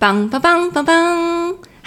[0.00, 1.39] 棒棒棒棒棒。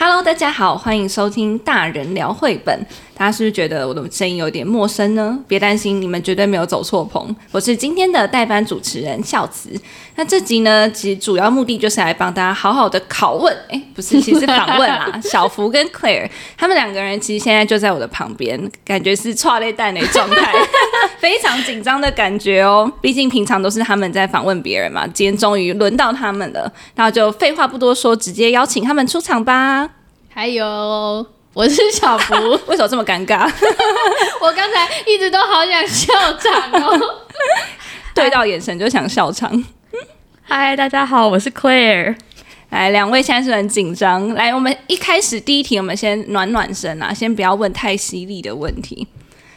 [0.06, 2.86] ！Hello，大家好，欢迎收听大人聊绘本。
[3.16, 5.40] 大家是不是觉得我的声音有点陌生呢？
[5.48, 7.34] 别担心，你们绝对没有走错棚。
[7.52, 9.70] 我是今天的代班主持人孝慈。
[10.16, 15.18] 那这集呢，其实主要目的就是来帮大家好好的拷问，哎，不是，其实是访问啊。
[15.24, 20.54] 小福跟 Claire 他们两个人其实现在就在我的旁边，感觉是剉咧等的状态，
[21.18, 22.92] 非常紧张的感觉哦。
[23.00, 26.70] 毕竟平常都是他们在访问别人嘛，今天终于轮到他们了。
[26.96, 29.92] 那就废话不多说，直接邀请他们出场吧。
[30.34, 31.26] 还有。
[31.54, 32.34] 我是小福，
[32.66, 33.48] 为什么这么尴尬？
[34.42, 37.00] 我刚才一直都好想笑场哦，
[38.16, 39.64] 对到眼神就想笑场。
[40.42, 42.16] 嗨，大家好，我是 Claire。
[42.72, 44.28] 来，两位现在是很紧张。
[44.30, 49.08] 来，我们一开始第一题，我们先暖暖身啊，先不要问太犀利的问题。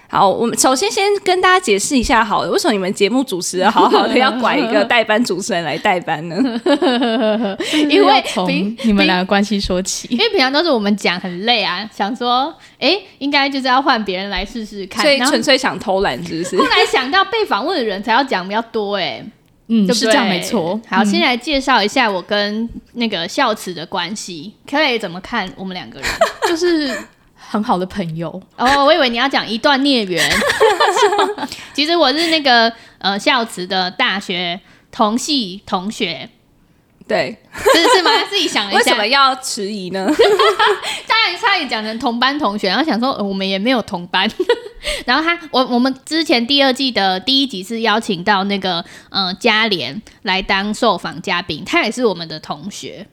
[0.08, 6.36] 好，我们首先先跟大家解释一下，好了，为什么你们节目主持人好好的要拐一个代班主持人来代班呢？
[7.90, 8.48] 因为从
[8.84, 16.56] 你们两个关系说起，因为平常都是我们讲很累啊，想说，哎、欸，应该就是要换别人来试试看，所以纯粹想偷懒，是不是？
[16.56, 19.26] 后来想到被访问的人才要讲比较多、欸，哎，
[19.68, 20.80] 嗯，是这样没错。
[20.88, 26.08] 好，先来介绍一下我跟那个孝慈的关系，可以怎么看我们两个人？
[26.48, 26.96] 就是。
[27.56, 30.22] 很好的朋友哦，我以为你要讲一段孽缘。
[31.72, 34.60] 其实我是那个呃孝慈的大学
[34.92, 36.28] 同系同学，
[37.08, 37.38] 对，
[37.72, 38.10] 是是吗？
[38.28, 40.06] 自己想一下，为什么要迟疑呢？
[41.08, 44.30] 差点差点讲成同班同学，然后想说、呃、我们也没有同班。
[45.06, 53.06] 然后他我我们之前第二季的第一集是邀请到那个呃嘉莲来当受访嘉宾，他也是我们的同学。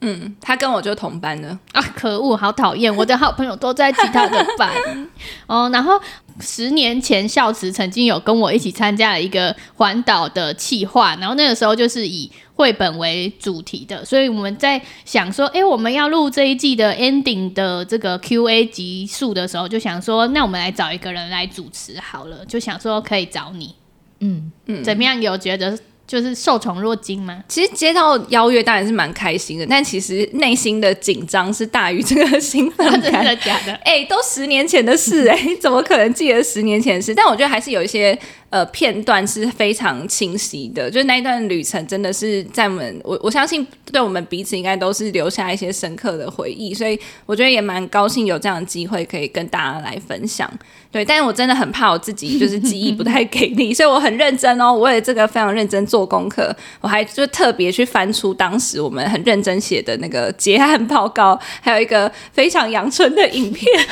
[0.00, 2.94] 嗯，他跟我就同班的啊，可恶，好讨厌！
[2.94, 4.70] 我的好朋友都在其他的班
[5.48, 5.68] 哦。
[5.72, 6.00] 然后
[6.40, 23.74] 十年前，孝慈曾经有跟我一起参加了一个环岛的企划，然后那个时候就是以绘本为主题的，所以我们在想说，哎，我们要录这一季的 ending 的这个 Q&A 集数的时候，就想说，那我们来找一个人来主持好了，就想说可以找你，
[24.20, 25.20] 嗯嗯，怎么样？
[25.20, 25.76] 有觉得？
[26.08, 27.44] 就是受宠若惊吗？
[27.46, 33.02] 其实接到邀约当然是蛮开心的，但其实内心的紧张是大于这个兴奋感。
[33.12, 33.74] 真的假的？
[33.84, 37.14] 哎、欸，都十年前的事哎、欸，怎么可能记得十年前的事？
[37.14, 38.18] 但我觉得还是有一些
[38.50, 50.50] 呃片段是非常清晰的，就是那一段旅程真的是在我们我我相信对我们彼此应该都是留下一些深刻的回忆，所以我觉得也蛮高兴有这样的机会可以跟大家来分享。
[50.90, 63.66] 对，但是我真的很怕我自己就是记忆不太给力， 所以我很认真哦，我为了这个非常认真做功课，我还就特别去翻出当时我们很认真写的那个结案报告，还有一个非常阳春的影片。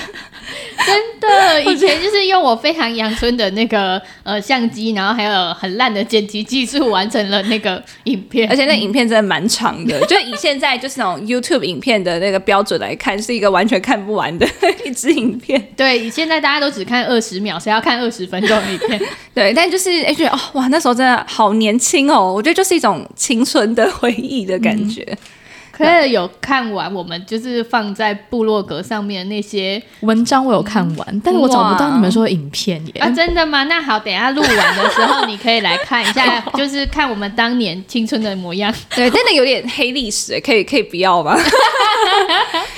[0.86, 14.46] 真的，以前就是用我非常阳春的那个呃相机，然后还有很烂的剪辑技术完成了那个影片，而且那影片真的蛮长的，就以现在就是那种 YouTube 影片的那个标准来看，是一个完全看不完的
[14.86, 15.60] 一支影片。
[15.76, 19.00] 对，以现在大家都只看二十秒，谁要看二十分钟的影片？
[19.34, 25.02] 对，但就是哎，觉得哦哇，那时候真的好年轻哦，我觉得就是一种青春的回忆的感觉。
[25.10, 25.18] 嗯
[25.76, 32.92] 可以有看完我们就是放在部落格上面那些文章，我有看完，嗯、但是我找不到你们说的影片耶。
[33.00, 33.64] 啊，真的吗？
[33.64, 38.72] 那好，等一下录完的时候你可以来看一下， 就是看我们当年青春的模样。
[38.96, 41.36] 对，真的有点黑历史，可以可以不要吗？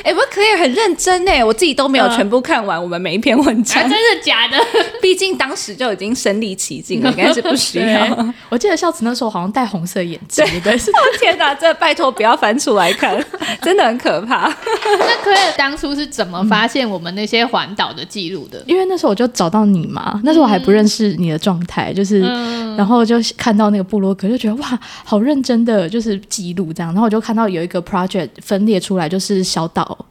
[0.03, 4.59] 哎、欸，不可以很认真哎，我自己都没有全部看完我们每一篇文章，啊、真的假的？
[5.01, 8.35] 毕竟当时就已经身临其境了，应该是不需要。
[8.49, 12.88] 我记得孝慈那时候好像戴红色眼镜，对，对是天哪，这拜托不要翻出来。
[12.89, 13.25] 来看，
[13.63, 14.49] 真的很可怕。
[14.99, 18.63] 那 Claire 当初是怎么发现我们那些环岛的记录的？
[18.67, 26.93] 因为那时候我就找到你嘛，那时候我还不认识你的状态，就是，嗯、然后就看到那个部落格，就觉得哇，好认真的就是记录这样。
[26.93, 30.07] 然后我就看到有一个 project 分裂出来，就是小岛，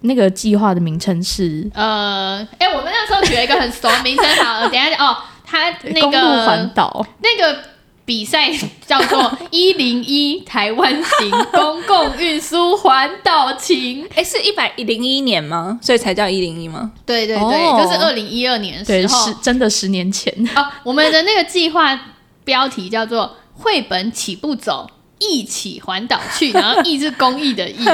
[0.00, 7.71] 那个计划的名称是呃，哎、欸，我们那时候取了一个很熟的名称，好了，等一下哦，他那个环岛那个。
[8.04, 8.50] 比赛
[8.86, 15.78] 叫做 “一零一台湾行公共运输环岛情”，哎、欸，是一百零一年吗？
[15.80, 16.90] 所以才叫一零一吗？
[17.06, 20.32] 对对对，哦、就是二零一二年的时候，对，是真的十年前。
[20.56, 21.98] 哦，我们的那个计划
[22.44, 24.90] 标题叫做“绘本起步走，
[25.20, 27.84] 一起环岛去”， 然后“艺”是公益的“艺”。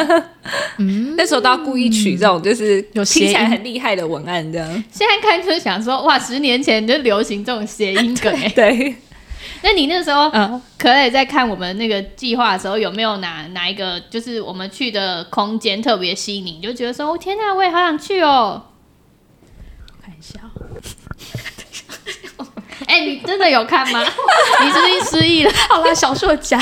[0.79, 4.85] 嗯，那时候都要故意取这种就是有听起来很厉害的文案，这样。
[4.91, 8.94] 现在看就想说，哇，十年前就流行这种谐音梗，哎，对。
[9.62, 18.62] 那你那时候，嗯，可以在看我们那个计划的时候，有没有哪哪一个，就是我们去的空间特别吸引你，你就觉得说，哦天哪，我也好想去哦。
[19.88, 20.38] 我看一下，
[22.87, 24.05] 哎、欸，你真的有看吗？
[24.62, 25.52] 你是不是失忆了？
[25.69, 26.58] 好啦，小说家。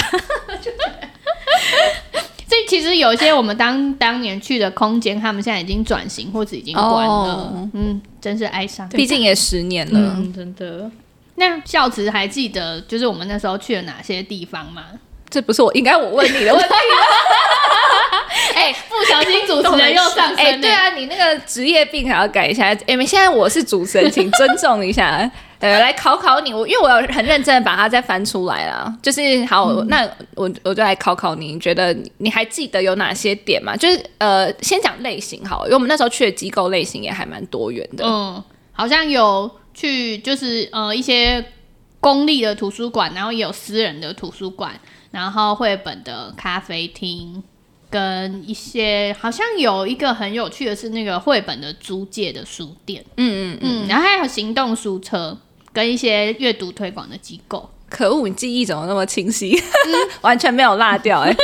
[2.49, 7.13] 所以其其实有一些我们当当年去的空间，他们现在已经转型或者已经关了。
[7.13, 8.87] 哦、嗯，真是哀伤。
[8.91, 10.91] 毕竟也十年了，嗯、真的。
[11.37, 14.85] 那孝慈还记得就是我们那时候去了哪些地方吗？
[15.29, 16.77] 这不是我应该我问你的问题吗。
[18.55, 20.37] 哎、欸，不小心主持人又上升。
[20.37, 22.73] 哎、欸，对啊，你那个职业病还要改一下。
[22.87, 25.31] 因为现在我是主持人，请尊重一下。
[25.59, 28.93] 呃，来考考你，我因为我很认真的把它再翻出来了。
[29.03, 33.77] 就是好，嗯、那我我就来考考你，你觉得你还记得有哪些点吗？
[33.77, 38.05] 就是呃，先讲类型好，因为我们那时候去的机构类型也还蛮多元的。
[38.07, 38.43] 嗯，
[38.73, 41.53] 好像有去就是呃一些
[42.01, 44.73] 公立的图书馆，然后也有私人的图书馆，
[45.13, 47.45] 然后绘本的咖啡厅。
[47.89, 55.39] 跟一些好像有一个很有趣的是那个绘本的租借的书店，嗯嗯嗯，然后还有行动书车
[55.73, 57.71] 跟一些阅读推广的机构。
[57.89, 59.57] 可恶，你记忆怎么那么清晰？
[59.57, 61.37] 嗯、 完全没有落掉哎、欸。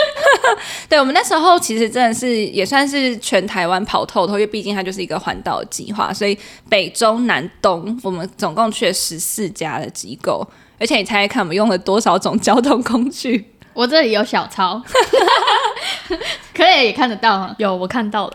[0.89, 6.37] 对，我们那时候其实真的是也算是全台湾跑透透，因为毕竟它就是一个环岛计划，所以
[6.69, 10.47] 北中南东我们总共去了十四家的机构，
[10.79, 13.52] 而且你猜猜看我们用了多少种交通工具？
[13.75, 14.81] 我这里有小抄，
[16.55, 17.55] 可以也看得到哈。
[17.59, 18.33] 有，我看到了。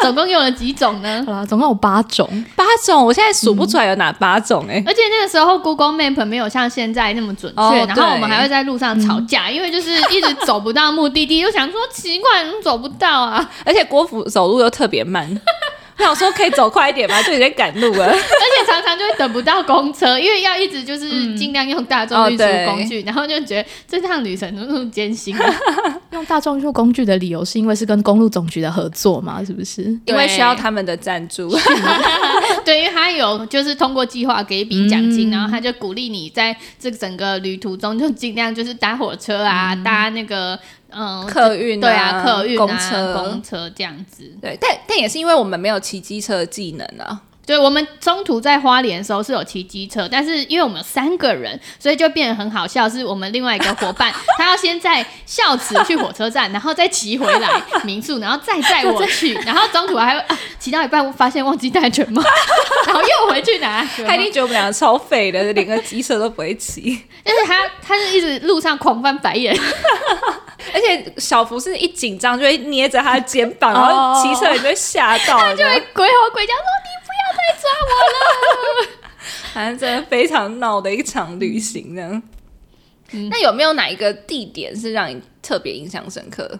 [0.00, 1.22] 总共用了几种呢？
[1.26, 2.28] 好啦，总共有八种。
[2.54, 4.84] 八种，我现在数不出来有哪八种哎、欸。
[4.86, 13.50] 而且那个时候 Google Map 没有像现在那么准确，哦、然后我们还会在路上吵架，嗯、 因为就是一直走不到目的地，又想说奇怪，怎么走不到啊？
[13.64, 15.28] 而且国府走路又特别慢。
[15.98, 17.20] 我想说可以走快一点吗？
[17.22, 25.54] 就有点赶路了， 而且常常就会等不到公车，因为要一直就是尽量用大众运输工具，嗯哦、然后就觉得这趟旅程怎么那么艰辛啊？
[26.12, 29.42] 用大众运输工具的理由是因为是跟公路总局的合作嘛？
[29.44, 29.82] 是不是？
[30.04, 31.50] 因为需要他们的赞助。
[32.64, 40.58] 对，因为他有就是通过计划给一笔奖金，嗯、然后他就鼓励你在这整个旅途中就尽量就是搭火车啊，嗯、搭那个。
[40.90, 44.32] 嗯，客运、啊、对啊，客运啊，公车，公车这样子。
[44.40, 47.20] 对，但但也是因为我们没有骑机车的技能啊。
[47.46, 52.88] 对，我们中途在花莲的时候是有骑机车，但是因为我们有三个人，所以就变得很好笑。
[52.88, 57.48] 是我们另外一个伙伴，他要先在孝慈去火车站，然后再骑回来
[57.84, 60.12] 民宿，然后再载我去， 然后中途还
[60.58, 62.20] 骑、啊、到一半发现忘记带全帽，
[62.86, 63.88] 然后又回去拿。
[64.04, 67.00] 他一定觉得我们两个超废的，连个机车都不会骑。
[67.22, 69.56] 但是他他是一直路上狂翻白眼，
[70.74, 77.05] 而且小福是一紧张就会捏着他的肩膀，然后骑车也就会吓到， 他就会鬼吼鬼叫说你。
[77.32, 78.88] 太抓我了，
[79.52, 82.22] 反正真的非常闹的一场旅行呢。
[83.12, 86.58] 嗯、那有没有哪一个地点是让你特别印象深刻？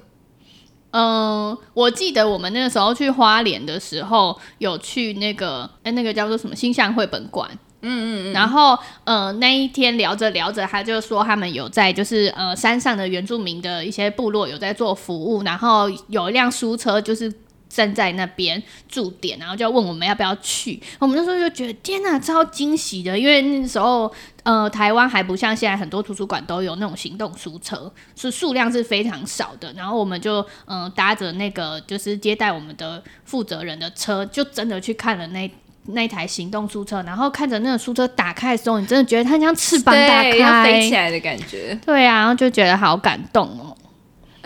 [0.93, 7.51] 嗯，我记得我们那个时候去花莲的时候，有去那个哎、欸，那个叫做什么星象绘本馆。
[7.83, 8.33] 嗯嗯嗯。
[8.33, 17.33] 然后呃，那一天聊着聊着，他就说他们有在就是呃山上的原住民的一些部落有在做服务，然后有一辆书车就是。
[17.77, 20.81] 站在那边驻点，然后就要问我们要不要去。
[20.99, 24.11] 我们那时候就觉得天哪，超惊喜的，因为那时候
[24.45, 29.71] 呃，台湾还不像现在很多图书馆都有那种行动书车，是数量是非常少的。
[29.75, 35.51] 然后我们就嗯、呃、搭着那个就是接待我们的负责人的车，就真的去看了那
[35.89, 37.03] 那台行动书车。
[37.03, 41.79] 然后看着那个书车打开的时候，你真的觉得它像翅膀打开，飞起来的感觉。
[41.85, 43.76] 对啊，然后就觉得好感动哦。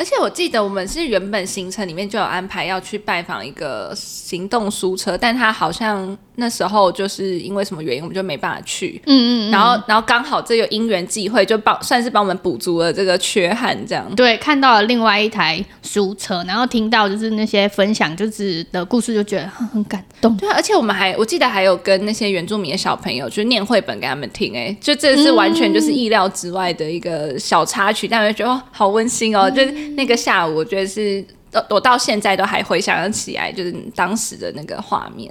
[0.00, 9.00] 而且我记得我们是原本行程里面就有安排要去拜访一个行动书车，但他好像那时候就是因为什么原因，我们就没办法去。
[9.06, 14.12] 嗯嗯，嗯然后然后刚好这个因缘际会，就帮算是帮我们补足了这个缺憾，这样。
[14.16, 20.36] 对，看到了另外一台书车，然后听到就是那些分享就是的故事，就觉得很感动。
[20.36, 29.90] 对，而且我们还我记得还有跟那些原住民的小朋友就念绘本给他们听，哎，就这是完全就是意料之外的一个小插曲，嗯、但我就觉得哦，好温馨哦，嗯、就是。
[29.90, 31.22] 那个下午，我觉得是，
[31.68, 35.30] 我到现在都还回想得起来，就是当时的那个画面。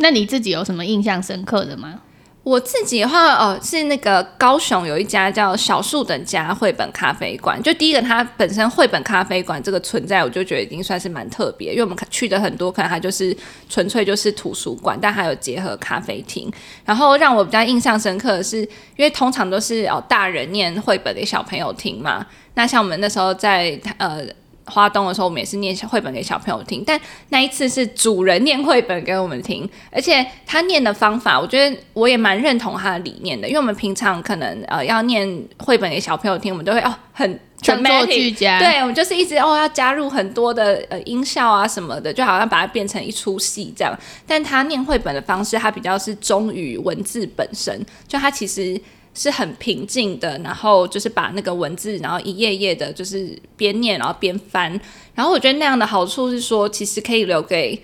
[0.00, 2.00] 那你自己有什么印象深刻的吗？
[2.42, 7.62] 我自己的话，哦，是那个高雄有一家叫小树等家绘本咖啡馆。
[7.62, 13.36] 就第一个，它本身绘本咖啡馆这个存在，我就觉得已经算是蛮特别，因为我们去的很多，可能它就是
[13.68, 16.50] 纯粹就是图书馆，但还有结合咖啡厅。
[16.82, 22.26] 然后让我比较印象深刻的是，因为通常都是哦大人念绘本给小朋友听嘛。
[22.54, 24.22] 那像我们那时候在呃
[24.70, 26.98] 花东的时候，我们也是念绘本给小朋友听，但
[27.30, 43.98] 那一次是主人念绘本给我们听，而且他念的方法，我觉得我也蛮认同他的理念的，因为我们平常可能呃要念绘本给小朋友听，我们都会哦很全作俱佳，对，我们就是一直哦要加入很多的呃音效啊什么的，就好像把它变成一出戏这样。
[44.26, 48.80] 但他念绘本的方式，他比较是忠于文字本身，就他其实。
[49.20, 54.72] 是很平静的，然后就是把那个文字，然后一页页的，就是边念然后边翻。
[55.14, 57.78] 然后我觉得那样的好处是说，其实可以留给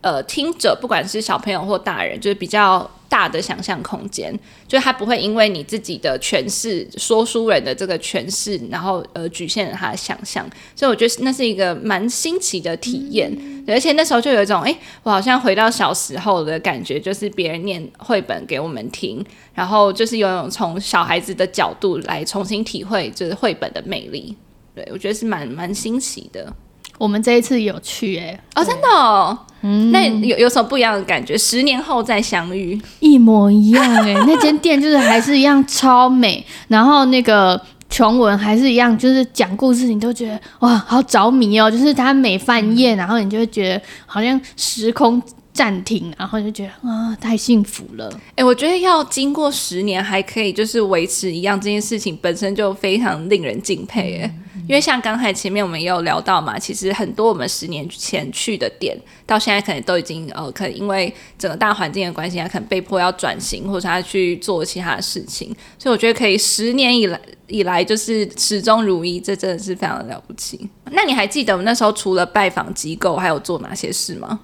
[0.00, 2.90] 呃听者，不管是小朋友或大人，就是比较。
[3.10, 4.32] 大的想象空间，
[4.68, 19.26] 就他不会因为你自己的诠释，说书人的这个诠释，然后呃局限了他的想象，所以我觉得那是一个蛮新奇的体验，嗯、而且那时候就有一种，哎、欸，我好像回到小时候的感觉，就是别人念绘本给我们听，
[19.60, 24.34] 然后就是有种从小孩子的角度来重新体会，就是绘本的魅力，
[24.74, 26.50] 对，我觉得是蛮蛮新奇的。
[26.96, 31.36] 我们这一次有去哎、欸，哦，真的哦，嗯，那有有什么不一样的感觉？
[31.36, 48.08] 十年后再相遇，一模一样哎、欸， 那间店就是还是一样超美，然后那个琼文还是一样，就是讲故事，你都觉得哇，好着迷哦，就是他每翻页，然后你就会觉得好像时空暂停，然后就觉得啊，太幸福了。
[48.30, 54.26] 哎、欸，我觉得要经过十年还可以就是维持一样这件事情，本身就非常令人敬佩哎。
[54.26, 65.48] 嗯因为像刚才前面我们也有聊到嘛，其实很多我们十年前去的店，到现在可能都已经呃，可能因为整个大环境的关系，他可能被迫要转型，或者他去做其他的事情。
[65.76, 70.68] 所以我觉得可以十年以来以来就是始终如一，这真的是非常的了不起。
[70.92, 74.38] 那你还记得我们那时候除了拜访机构，还有做哪些事吗？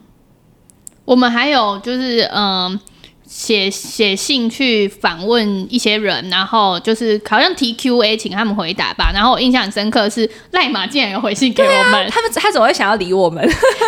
[1.06, 2.66] 我们还有就是嗯。
[2.68, 2.80] 呃
[3.28, 9.10] 写写信去访问一些人，然后就是好像提 Q&A，请他们回答吧。
[9.12, 13.44] 然后我印象很深刻是赖马竟然有回信给我们，啊、他们他怎么会想要理我们？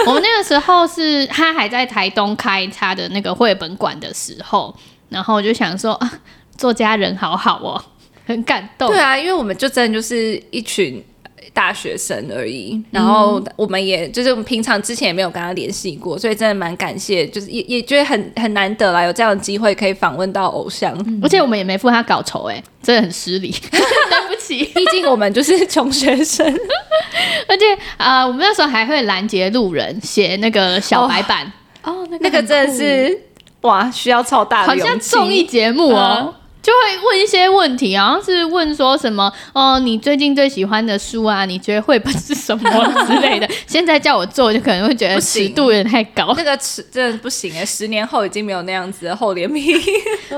[0.09, 4.75] 我们那个时候是他还在台东开他的那个绘本馆的时候，
[5.09, 6.13] 然后我就想说啊，
[6.57, 7.81] 作家人好好哦，
[8.27, 8.91] 很感动。
[8.91, 11.03] 对啊，因为我们就真的就是一群。
[11.53, 23.81] 大学生而已，然后我们也就是我们平常之前也没有跟他联系过，所以真的蛮感谢，就是也也觉得很很难得啦，有这样的机会可以访问到偶像，嗯、而且我们也没付他稿酬，哎，真的很失礼， 对
[24.29, 26.47] 不起，毕竟我们就是穷学生，
[27.49, 27.65] 而且
[27.97, 31.51] 啊、呃，我们那时候还会拦截路人写那个小白板，
[31.83, 33.19] 哦，那个、那个真的是
[33.63, 36.35] 哇，需要超大的勇气，好像综艺节目哦。
[36.69, 41.47] 嗯就会问一些问题，好像是问说什么哦，你最近最喜欢的书啊？
[41.47, 43.49] 你觉得绘本是什么之类的？
[43.67, 46.35] 现在叫我做，就可能会觉得尺度有点太高。
[46.37, 49.75] 那个尺真的不行哎，十年后已经没有那样子的厚脸皮。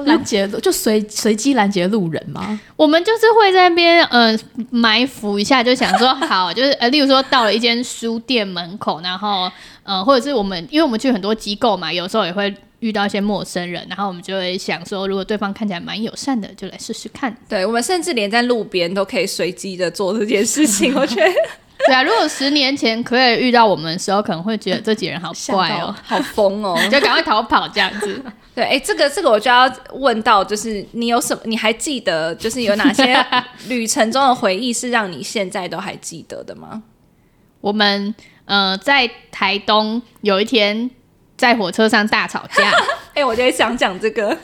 [0.04, 2.60] 拦截就随随机拦截路人吗？
[2.76, 4.38] 我们就是会在那边呃
[4.70, 9.50] 埋伏一下，就想说好，就是呃，例如说到了一间书店门口，然后
[9.82, 12.54] 呃，或者是我们因为我们去很多机构嘛，有时候也会。
[12.80, 17.34] 遇到一些陌生人，然后我们就会想说，如果对方看起来蛮友善的，就来试试看。
[17.48, 20.94] 对，我们甚至连在路边都可以随机的做这件事情。
[20.94, 21.32] 我觉得，
[21.86, 28.22] 对啊，如果十年前可以遇到我们的时候，可能会觉得这几人好怪哦，好疯哦， 就赶快逃跑这样子。
[28.54, 31.42] 对，哎，这个这个我就要问到，就是你有什么？
[31.44, 33.14] 你还记得，就是有哪些
[33.68, 36.82] 旅程中的回忆是让你现在都还记得的吗？
[37.60, 38.14] 我们
[38.46, 40.90] 呃，在台东有一天。
[41.40, 42.70] 在火车上大吵架，
[43.14, 44.28] 哎、欸，我就想讲这个，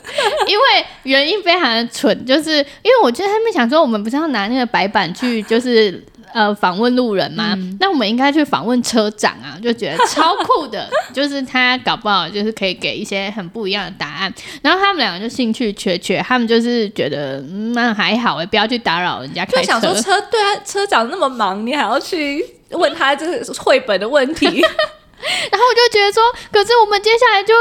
[0.47, 7.53] 因为原因非常的蠢，就是因为我觉得他们想说，我们不是要拿那个白板去， 就是呃访问路人吗？
[7.55, 14.33] 嗯、那我们应该去访问车长啊，就觉得超酷的，就是他搞不好就是可以给一些很不一样的答案。
[14.63, 19.61] 然后他们两个就兴趣缺缺，他们就是觉得、嗯、那还好哎，不要去打扰人家开车。
[19.61, 24.63] 就想说车对啊，车长那么忙，你还要去问他这个绘本的问题。
[25.51, 27.53] 然后我就觉得说，可是我们接下来就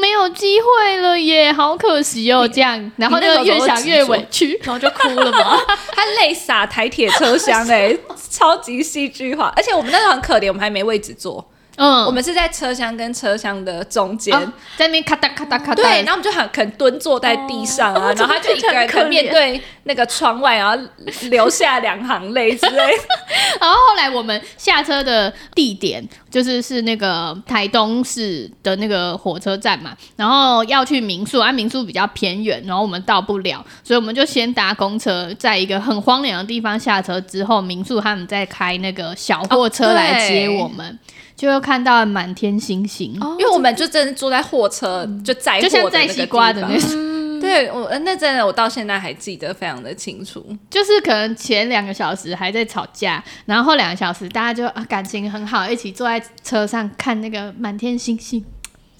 [0.00, 5.58] 没有机会了耶，好可惜哦，这样，然后就越想越委屈，然后就哭了嘛。
[5.92, 7.96] 他泪洒台铁车厢 哎，
[8.30, 11.48] 超级戏剧化，而且我们那时候很可怜，我们还没位置坐。
[11.76, 15.82] 嗯，我们是在车厢跟车厢的中间，哦，在那边咔哒咔哒咔哒。
[15.82, 20.88] 对，然后我们就很肯蹲坐在地上啊，哦，然后他就一个人可面对那个窗外，然后
[21.30, 22.82] 流下两行泪之类。
[23.60, 40.86] 然后后来我们下车的地点就是是那个台东市的那个火车站嘛，然后要去民宿，啊，民宿比较偏远，然后我们到不了，所以我们就先搭公车，在一个很荒凉的地方下车之后，民宿他们再开那个小货车来接我们。
[40.86, 40.98] 哦
[41.36, 46.90] 就又看到满天星星，哦，因为我们就真的坐在货车，嗯、就载货的那个地方，就像载西瓜的那种。
[46.92, 50.44] 嗯、对我那真的，我到现在还记得非常的清楚。
[50.70, 58.44] 就是可能前两个小时还在吵架，然后后两个小时大家就啊感情很好，一起坐在车上看那个满天星星。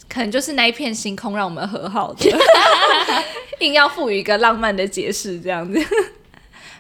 [0.07, 2.31] 可能就是那一片星空让我们和好的，
[3.61, 5.81] 硬要赋予一个浪漫的解释，这样子。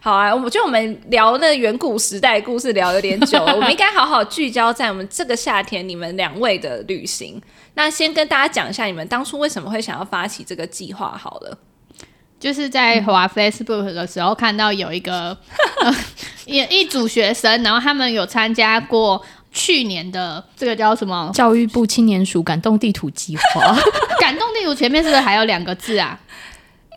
[0.05, 7.41] 好啊，我觉得我们聊那远古时代故事聊有点久了，我们应该好好聚焦在我们这个夏天你们两位的旅行。
[7.73, 11.19] 那先跟大家讲一下，你们当初为什么会想要发起这个计划？
[11.19, 11.59] 好了，
[12.39, 15.35] 就是在滑 Facebook 的时候看到有一个
[16.45, 23.75] 一、呃、一组学生，然后他们有参加过去年的这个叫什么教育部青年署感动地图计划。
[24.21, 26.21] 感动地图前面是不是还有两个字啊？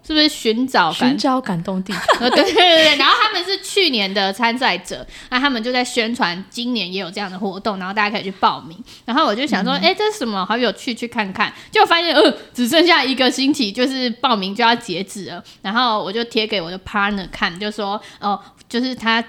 [0.08, 2.00] 是不是寻找寻找感动地图？
[2.30, 8.82] 对对对对，然后他们是去年的参赛者，那他们就在宣传今年也有这样的活动，然后大家可以去报名。
[9.04, 10.46] 然后我就想说，哎、嗯，这是什么？
[10.46, 11.52] 好有趣，去看看。
[11.70, 15.44] 就发现，呃，只剩下一个星期，就是报名就要截止了。
[15.62, 19.22] 然后我就贴给我的 partner 看，就说，哦、呃，就是他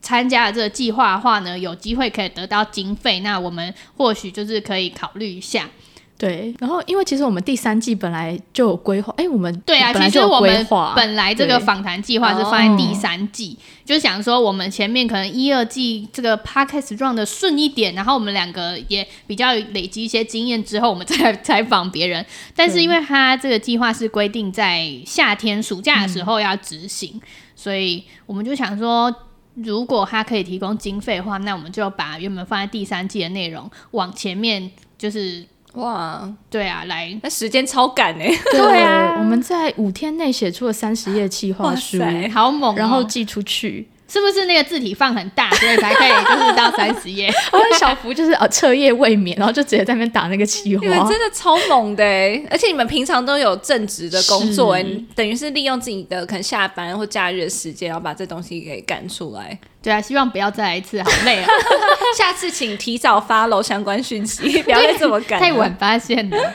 [0.00, 5.68] 参加了这个计划的话呢，有机会可以得到经费，那我们或许就是可以考虑一下。
[6.16, 22.24] 对，然后因为其实我们第三季本来就有规划，哎，我们对啊，其实我们本来这个访谈计划是放在第三季，就想说我们前面可能一二季这个 podcast run 的顺一点，然后我们两个也比较累积一些经验之后，我们再采访别人。
[22.54, 27.20] 但是因为他这个计划是规定在夏天暑假的时候要执行，嗯，
[27.56, 29.12] 所以我们就想说，
[29.54, 35.44] 如果他可以提供经费的话，那我们就把原本放在第三季的内容往前面就是。
[35.74, 41.98] 哇，对啊，来，那时间超赶哎， 对啊，我们在五天内写出了三十页企划书，
[42.32, 47.28] 好猛哦，然后寄出去，是不是那个字体放很大，所以才可以就是到三十页？
[47.50, 59.58] 我跟小福就是呃彻夜未眠，然后就直接在那边打那个企划，你们真的超猛的哎，而且你们平常都有正职的工作哎，等于是利用自己的可能下班或假日的时间，然后把这东西给赶出来。
[59.82, 61.48] 对啊，希望不要再来一次，好累啊！
[62.16, 66.54] 下次请提早 follow 相关讯息， 不要再这么赶，太晚发现了。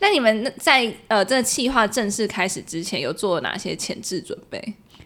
[0.00, 4.60] 那你们在呃这个计划正式开始之前，有做哪些前置准备？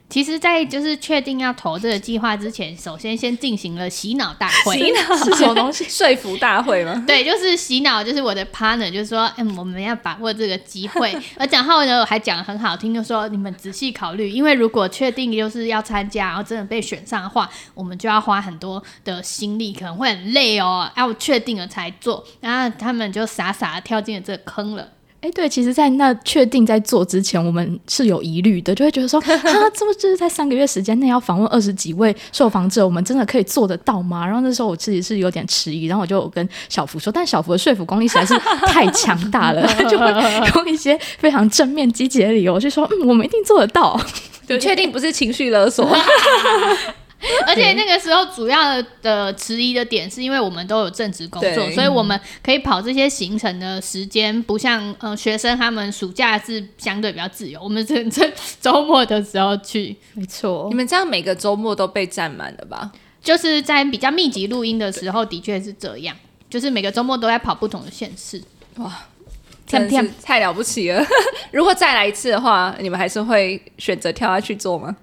[0.09, 4.79] 其实，在就是确定要投这个计划之前，首先先进行了洗脑大会。
[4.79, 5.85] 洗脑是什么东西？
[5.85, 7.05] 说服大会吗？
[7.07, 11.15] 对，就是洗脑，就是我的 partner 就是说，嗯，我们要把握这个机会。
[11.37, 20.91] 而讲话呢，我还讲得很好听，就说你们仔细考虑，因为如果确定就是要参加，然后真的被选上的话，我们就要花很多的心力，可能会很累哦。
[20.97, 24.89] 要确定了才做，然后他们就傻傻的跳进了这个坑了。
[25.21, 34.25] 哎，对，其实，在那确定在做之前，我们是有疑虑的，就会觉得说， 啊，这不就是在三个月时间内要访问二十几位受访者，我们真的可以做得到吗？
[34.25, 40.07] 然后那时候我自己是有点迟疑，然后我就跟小福说，但小福的说服功力实在是太强大了，就会
[40.54, 44.00] 用一些非常正面积极的理由去说，嗯，我们一定做得到，
[44.47, 45.85] 你确定不是情绪勒索。
[47.47, 59.97] 而且那个时候主要的迟疑的点是因为我们都有正职工作，所以我们可以跑这些行程的时间不像呃学生他们暑假是相对比较自由，我们只能在周末的时候去。
[60.15, 62.93] 没错，你们这样每个周末都被占满了吧？
[63.21, 66.15] 就是在比较密集录音的时候，的确是这样，
[66.49, 68.41] 就是每个周末都在跑不同的县市。
[68.76, 69.07] 哇，
[69.67, 71.04] 真是太了不起了！
[71.50, 74.97] 如果再来一次的话，你们还是会选择跳下去做吗？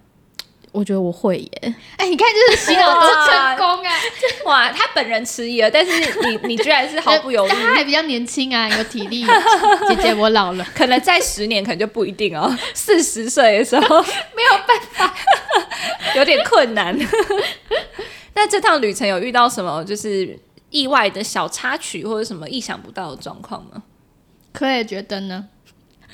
[0.75, 3.91] 我觉得我会耶，哎、欸，你看，就是洗脑多成功啊！
[4.45, 9.25] 哇，他本人迟疑了，但是你你居然是毫不犹豫，他还比较年轻啊，有体力。
[9.87, 12.53] 姐姐，我老了，可能在十年可能就不一定哦。
[12.73, 14.01] 四十岁的时候
[14.35, 15.15] 没有办法，
[16.17, 16.97] 有点困难。
[18.33, 20.37] 那这趟旅程有遇到什么就是
[20.69, 23.83] 意外的小插曲，或者什么意想不到的状况吗？
[24.51, 25.47] 可以觉得呢？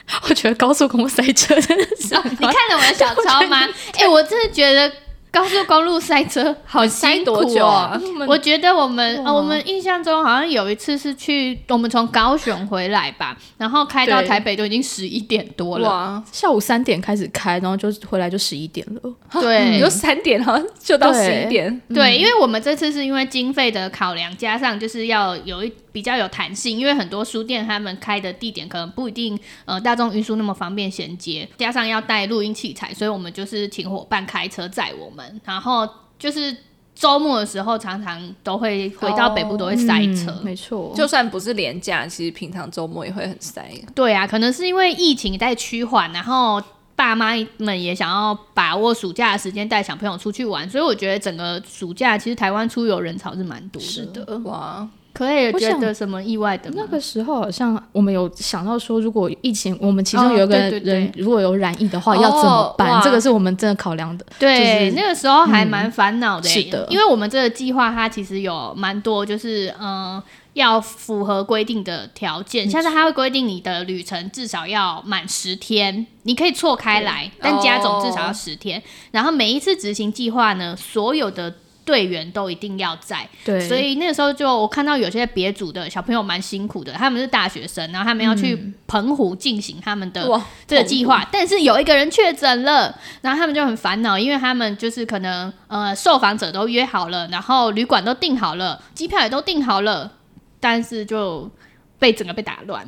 [0.28, 3.68] 我觉得高速公路塞车真的是、哦，你看着我的小抄吗？
[3.96, 4.92] 哎、欸，我真的觉得
[5.32, 7.44] 高速公路塞车好辛苦哦。
[7.44, 8.00] 塞多久啊？
[8.28, 15.90] 我觉得我们、哦、我们印象中好像有一次是去我们从高雄回来吧，然后开到台北就已经十一点多了。
[15.90, 19.14] 哇，下午三点开始开，然后就回来就十一点了。
[19.40, 21.82] 对， 有三点好像就到十一点。
[21.88, 25.72] 对，对，因为我们这次是因为经费的考量，加上就是要有一。
[25.94, 35.21] 比较有弹性，因为很多书店他们开的地点可能不一定呃大众运输那么方便衔接，加上要带录音器材，所以我们就是请伙伴开车载我们。
[35.44, 35.88] 然后
[36.20, 36.56] 就是
[36.94, 40.94] 周末的时候，常常都会回到北部都会塞车，哦嗯、没错。
[40.96, 43.70] 就算不是连假，其实平常周末也会很塞。
[43.96, 46.62] 对啊，可能是因为疫情在趋缓，然后
[46.96, 53.88] 爸妈们也想要把握暑假的时间带小朋友出去玩，所以我觉得整个暑假其实台湾出游人潮是蛮多的。
[53.88, 54.88] 是的，哇。
[55.14, 56.76] 可以觉得什么意外的吗？
[56.78, 62.90] 那个时候好像我们有想到说，如果疫情，我们其中有一个人如果有染疫的话，要怎么办？
[62.92, 64.26] 哦、这个是我们真的考量的。
[64.40, 66.62] 对，就是、那个时候还蛮烦恼的、欸。
[66.62, 72.70] 是的，因为我们这个计划它其实有蛮多，就是嗯、呃，要符合规定的条件。
[72.70, 78.82] 像是它会规定你的旅程至少要满十天，你可以错开来，但加总至少要十天。
[79.12, 90.28] 然后每一次执行计划呢，所有的队员都一定要在，对，所以那个时候就我看到有些别组的小朋友蛮辛苦的，他们是大学生，然后他们要去澎湖进行他们的
[90.68, 100.12] 这个计划，但是有一个人确诊了，然后他们就很烦恼，因为他们就是可能呃受访者都约好了，然后旅馆都订好了，机票也都订好了，
[100.60, 101.50] 但是就
[101.98, 102.88] 被整个被打乱。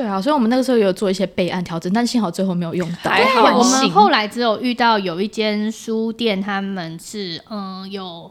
[0.00, 3.10] 对啊，所以我们那个时候有做一些备案调整，但幸好最后没有用到。
[3.10, 8.30] 还好，我们后来只有遇到有一间书店，他们是嗯有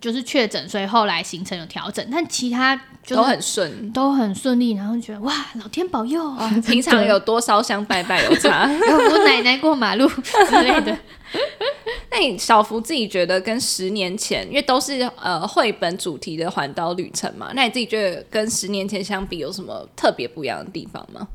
[0.00, 4.72] 就是确诊，所以后来行程有调整，但其他就都很顺，都很顺利。
[4.72, 6.28] 然后觉得哇，老天保佑！
[6.30, 10.96] 啊、 平常有多烧香拜拜有差，我奶奶过马路之类的。
[12.10, 21.28] 那你小福自己觉得跟十年前，因为都是呃绘本主题的环岛旅程嘛，那你自己觉得跟十年前相比有什么特别不一样的地方吗？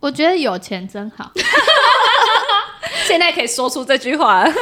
[0.00, 1.30] 我觉得有钱真好，
[3.06, 4.44] 现在可以说出这句话。
[4.44, 4.52] 对，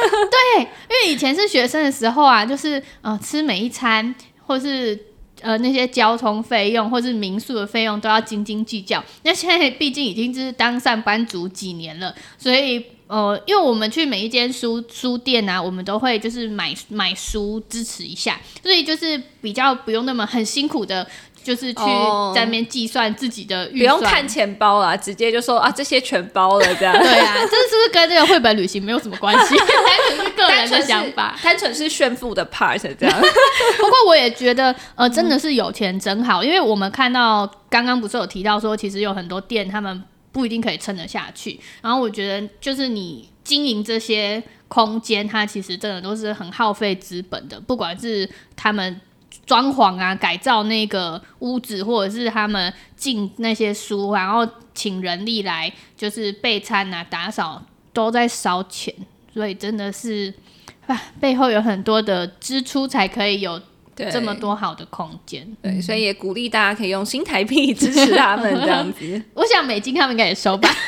[0.61, 4.13] 因为以前是学生的时候啊，就是呃吃每一餐，
[4.45, 4.97] 或是
[5.41, 9.03] 呃那些交通费用，或是民宿的费用都要斤斤计较。
[9.23, 12.85] 那现在毕竟已经就是当上班族几年了，所以。
[13.07, 21.07] 呃，因为我们去每一间书书店啊，我们都会就是买买书支持一下，所以就是比较不用那么很辛苦的，
[21.47, 21.79] 就是去
[22.35, 26.93] 在那边计算自己的预算，不用看钱包啊，直接就说啊这些全包了这样。
[26.99, 29.55] 对啊，这是不是跟这个绘本旅行没有什么关系？
[29.57, 29.67] 单
[30.09, 33.17] 纯是个人的想法，单纯是炫富的 part 这样。
[33.79, 40.03] 不过我也觉得，呃，真的是有钱真好，因为我们看到刚刚不是有提到说，其实有很多店他们。
[40.29, 41.59] 不一定可以撑得下去。
[41.81, 47.59] 然后我觉得，就是你经营这些空间，它其实真的都是很耗费资本的。
[47.59, 49.01] 不管是他们
[49.45, 57.61] 装潢啊、改造那个屋子，或者是他们进那些书，然后请人力来就是备餐啊、打扫，
[57.93, 58.93] 都在烧钱。
[59.33, 60.33] 所以真的是
[60.87, 63.61] 啊，背后有很多的支出才可以有。
[63.97, 69.21] 对这么多好的空间，对，所以也鼓励大家可以用新台币支持他们这样子。
[69.33, 70.69] 我想美金他们应该也收吧。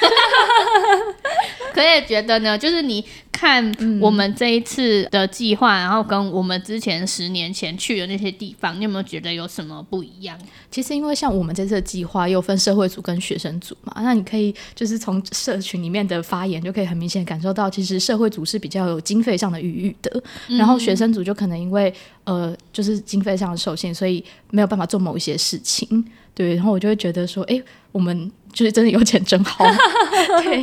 [1.74, 3.64] 可也觉得呢，就是你看
[4.02, 10.38] 我们这一次的计划，嗯、然后跟我们之前十年前去的那些地方，你有没有觉得有什么不一样？
[10.70, 21.94] 其实因为像我们这次的计划又分社会组跟学生组嘛，那你可以就是从社群里面的发言就可以很明显感受到，其实社会组是比较有经费上的余裕的，嗯、然后学生组就可能因为
[22.30, 26.06] 呃就是经费上的受限，所以没有办法做某一些事情。
[26.36, 27.62] 对，然后我就会觉得说，哎，
[27.92, 29.66] 我们就是真的有钱真好。
[30.44, 30.58] 对。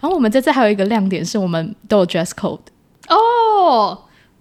[0.00, 2.58] 然后我们这次还有一个亮点是我们都有 dress code
[3.08, 3.96] 哦，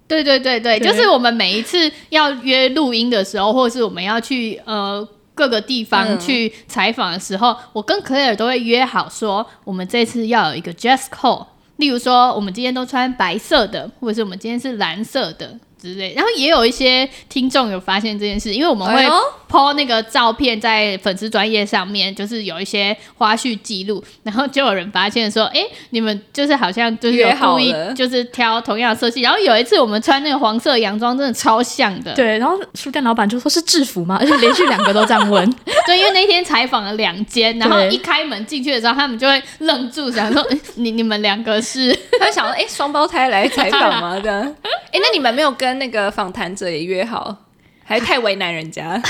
[0.07, 11.45] 对对对对，对就是我们每一次要约录音的时候，或者是我们要去呃各个地方去采访的时候，嗯、我跟 Claire 都会约好说，我们这次要有一个 dress code，
[11.77, 15.59] 例如说我们今天都穿白色的，或者是我们今天是蓝色的。
[15.81, 19.03] 之类，然后也有一些听众有发现这件事，因为我们会
[19.49, 32.13] po 那个照片在粉丝专业上面，就是有一些花絮记录，然后就有人发现说，哎，你们就是好像就是有故意就是挑同样的色系，然后有一次我们穿那个黄色洋装，真的超像的。
[32.13, 34.17] 对，然后书店老板就说是制服吗？
[34.19, 35.49] 而且连续两个都这样问。
[35.85, 41.91] 对，因为那天采访了两间，然后一开门进去的时候，他们就会愣住，想说，你你们两个是？
[42.19, 44.19] 他想说，哎，双胞胎来采访吗？
[44.23, 44.41] 这样？
[44.91, 47.35] 哎，那你们没有跟那个访谈者也约好，
[47.83, 49.01] 还太为难人家？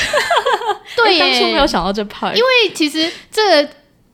[0.95, 3.69] 对，当初没有想到这 part，因为其实这个。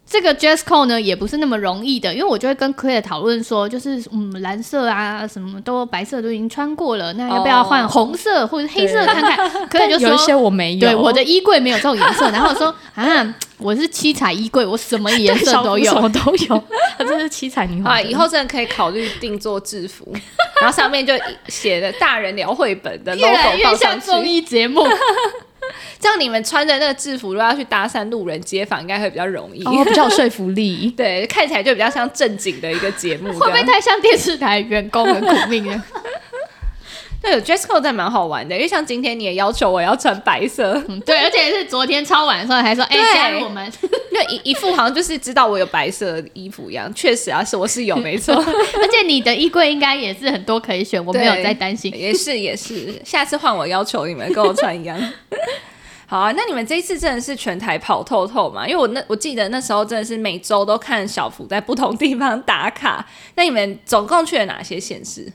[0.09, 9.37] 这个 dress code 呢也不是那么容易的，因为我就会跟 Claire 讨论说，就是嗯蓝色啊什么都白色都已经穿过了，那要不要换红色或者黑色看看
[9.69, 12.29] ？Claire 就说有一些我没有，对，我的衣柜没有这种颜色。
[12.31, 16.63] 然后我说啊，我是七彩衣柜，我什么颜色都有，什么都有。
[16.97, 17.89] 他真是七彩女孩。
[17.89, 20.09] 啊，以后真的可以考虑定做制服，
[20.61, 21.13] 然后上面就
[21.49, 24.87] 写的大人聊绘本的 logo 越来越像综艺节目。
[25.99, 30.91] 这样你们穿着那个制服，如果要去搭讪路人街坊，应该会比较容易，哦，比较有说服力。
[30.97, 35.85] 对，看起来就比较像正经的一个节目， 会不会太像电视台员工的苦命啊？
[37.21, 43.71] 对，dress code 真的蛮好玩的，因为像今天你也要求我要穿白色，嗯、对，而且是昨天超晚的时候还说，哎对，加入我们，
[44.13, 54.97] 那一一副好像就是知道我有白色衣服一样，确实啊，是我是有没错， 而且你的衣柜应该也是很多可以选，我没有在担心，也是也是，下次换我要求你们跟我穿一样。
[56.09, 58.65] 好啊，那你们这一次真的是全台跑透透嘛？
[58.65, 63.05] 因为我那我记得那时候真的是每周都看小福在不同地方打卡。
[63.35, 65.29] 那你们总共去了哪些县市？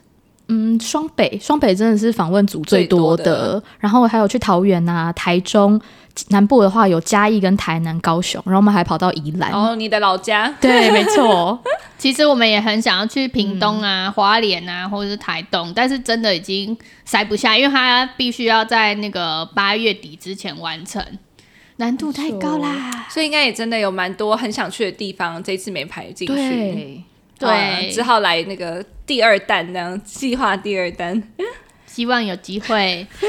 [0.53, 5.81] 嗯，双北，双北真的是访问组最多的，多的然后还有去桃园啊、台中，
[6.29, 9.51] 南部的话有嘉义跟台南、高雄，然后我们还跑到宜兰。
[9.51, 10.53] 哦，你的老家？
[10.61, 11.59] 对，没错。
[11.97, 21.03] 其实我们也很想要去屏东啊、花莲啊，或者是台东，但是真的已经塞不下，因为它必须要在那个八月底之前完成，
[21.77, 23.07] 难度太高啦。
[23.09, 26.33] 所以应该也真的有蛮多很想去的地方，这次没排进去。
[26.35, 27.03] 对。
[27.47, 31.21] 对，只好来那个第二弹，那样计划第二弹，
[31.85, 33.05] 希望有机会。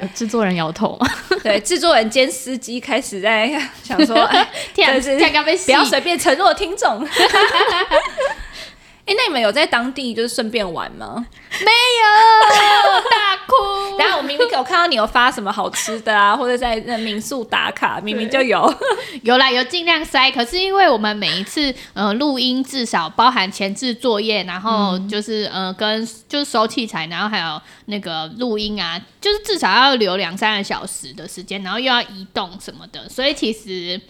[0.00, 0.98] 有制作人摇头，
[1.42, 3.48] 对，制作人兼司机开始在
[3.82, 4.28] 想说，
[4.76, 5.18] 但是
[5.64, 7.04] 不要随便承诺听众。
[9.06, 11.26] 哎、欸，那你们有在当地就是顺便玩吗？
[11.60, 13.96] 没有，大哭。
[13.98, 18.72] 然后我明明有看到你有发什么好吃的啊，或者在那民宿打卡，明明就有，
[19.22, 20.30] 有啦，有尽量塞。
[20.30, 34.00] 可是因为我们每一次呃录音，至少包含前置作业，然后就是、嗯、呃跟就是收器材，然后还有那个录音啊，就是至少要留两三个小时的时间，然后又要移动什么的，所以其实。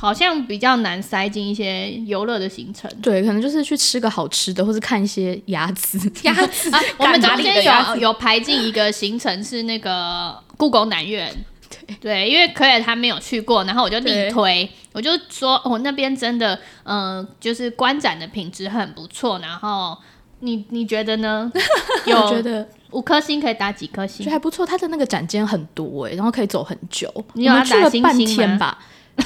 [0.00, 5.98] 好像比较难塞进一些游乐的行程，对，可能就是去吃个好吃的，或是看一些鸭子。
[6.22, 11.30] 鸭子， 啊、我们中间有有排进一个行程是那个故宫南院，
[11.68, 19.94] 对，对，因为可也他没有去过，然后我就力推，我就说我、哦、那边真的，嗯、呃，就是观展的品质很不错，然后
[20.38, 21.52] 你你觉得呢？
[22.06, 24.24] 有我觉得五颗星可以打几颗星？
[24.24, 28.78] 就还不错，它的那个展间很多哎，然后可以走很久，你要打星星半天吧。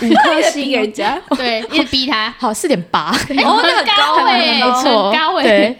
[0.03, 2.35] 五颗星，人家 对， 一直逼他。
[2.39, 3.11] 好，四点八，
[3.45, 5.77] 哦，很高哎，没错，高哎，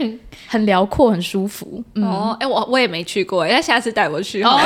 [0.47, 1.83] 很辽阔，很舒服。
[1.97, 4.59] 哦，哎，我我也没去过，那下次带我去哦，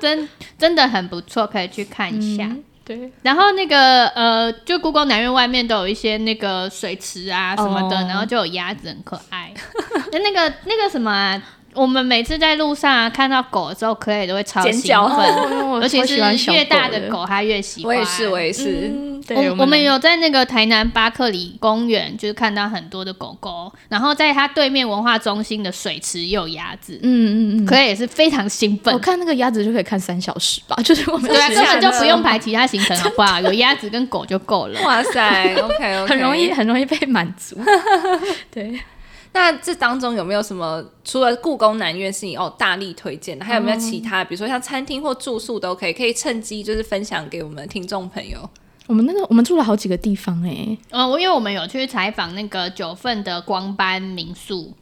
[0.00, 2.48] 真真的很不错，可以去看一下。
[2.84, 9.52] 对，然后那个呃，就故宫南院外面都有一些那个水池啊什么的，然后就有鸭子，很可爱。
[10.12, 11.42] 那那个那个什么。
[11.76, 16.16] 我们每次在路上啊，看到狗的时候，可以都会超兴奋，尤其是
[16.52, 17.94] 越大的狗，它越喜欢。
[17.94, 18.88] 我也是，我也是。
[18.88, 26.98] 嗯、对我我们有在那个台南巴克里公园，就是看到很多的狗狗，然后在它对面文化中心的水池也有鸭子。
[27.02, 28.94] 嗯嗯嗯，可以也是非常兴奋。
[28.94, 33.40] 我看那个鸭子就可以看三小时吧，就是我们对啊，根本就不用排其他行程，好不好？
[33.42, 34.80] 有鸭子跟狗就够了。
[34.82, 37.56] 哇塞，OK OK，很容易很容易被满足。
[38.50, 38.80] 对。
[39.32, 40.84] 那这当中有没有什么？
[41.04, 44.24] 除了故宫南院是你哦大力推荐的，还有没有其他？
[44.24, 48.48] 比如说像餐厅或住宿都可以，可以趁机就是分享给我们听众朋友。
[48.86, 54.72] 我们那个我们住了好几个地方哎、欸，嗯，我因为我们有去采访那个九份的光斑民宿，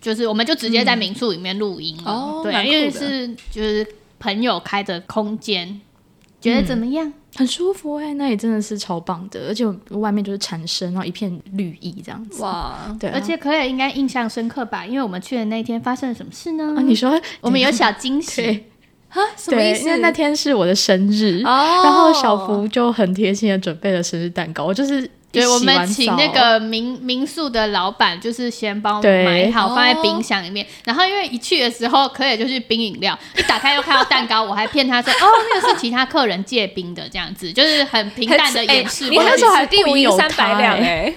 [0.00, 3.86] 就是我们就直接在民宿里面录音哦，对，因为是就是
[4.18, 5.80] 朋友开的空间，
[6.40, 7.06] 觉得怎么样？
[7.06, 12.42] 嗯很舒服哎、欸，那里真的是超棒的，而且外面就是蝉声，然后一片绿意这样子。
[12.42, 14.84] 哇，对、啊，而且可也应该印象深刻吧？
[14.84, 16.74] 因为我们去的那天发生了什么事呢？
[16.76, 18.64] 啊，你说 我们有小惊喜
[19.10, 19.16] 啊？
[19.38, 19.86] 什么意思？
[19.86, 25.08] 因为那天是我的生日，哦、然后小福就很贴心的准备了生日蛋糕，我就是。
[25.30, 30.66] 对，我们请那个民民宿的老板，就是先帮我们买好，放在冰箱里面。
[30.84, 41.12] 然后因为一去的时候，可以就是冰饮料， 一打开又看到蛋糕，我还骗他说： “哦，那个是其他客人借冰的，这样子就是很平淡的 掩饰。”我那时候还第五有三百两哎，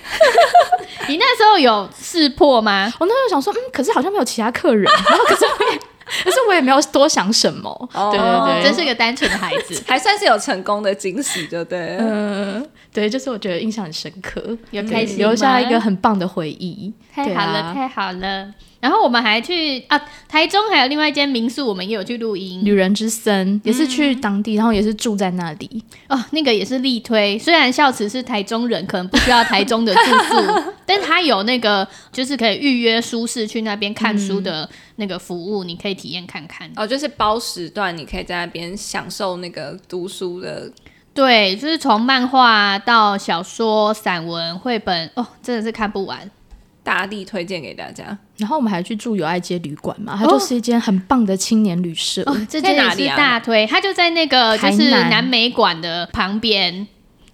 [1.07, 2.91] 你那时候有识破吗？
[2.99, 5.79] 我那时候想说，嗯，可是好像没有其他客人，然后可是我也。
[6.25, 18.53] 可是我也没有多想什么，对对对，真是个单纯的孩子，还算是有成功的惊喜，就对，嗯，对，就是我觉得印象很深刻，有开心，留下一个很棒的回忆，太好了，太好了。
[18.81, 22.65] 然后我们还去啊，台中还有另外一间民宿，我们也有去录音。
[22.65, 26.19] 旅人之森也是去当地，嗯、然后也是住在那里哦。
[26.31, 36.69] 那个也是力推，虽然孝慈是台中人，可能不需要台中的住宿， 但他有那个就是可以预约舒适去那边看书的那个服务，嗯、你可以体验看看。
[36.75, 40.69] 哦，就是包时段，你可以在那边享受那个读书的。
[41.13, 46.29] 对，就是从漫画到小说、散文、绘本，哦，真的是看不完。
[46.83, 52.23] 大力推荐给大家，然后我们还去住友爱街旅馆嘛，它就是一间很棒的青年旅社。
[52.25, 56.87] 哦，这间也是大推，它就在那个就是南美馆的旁边。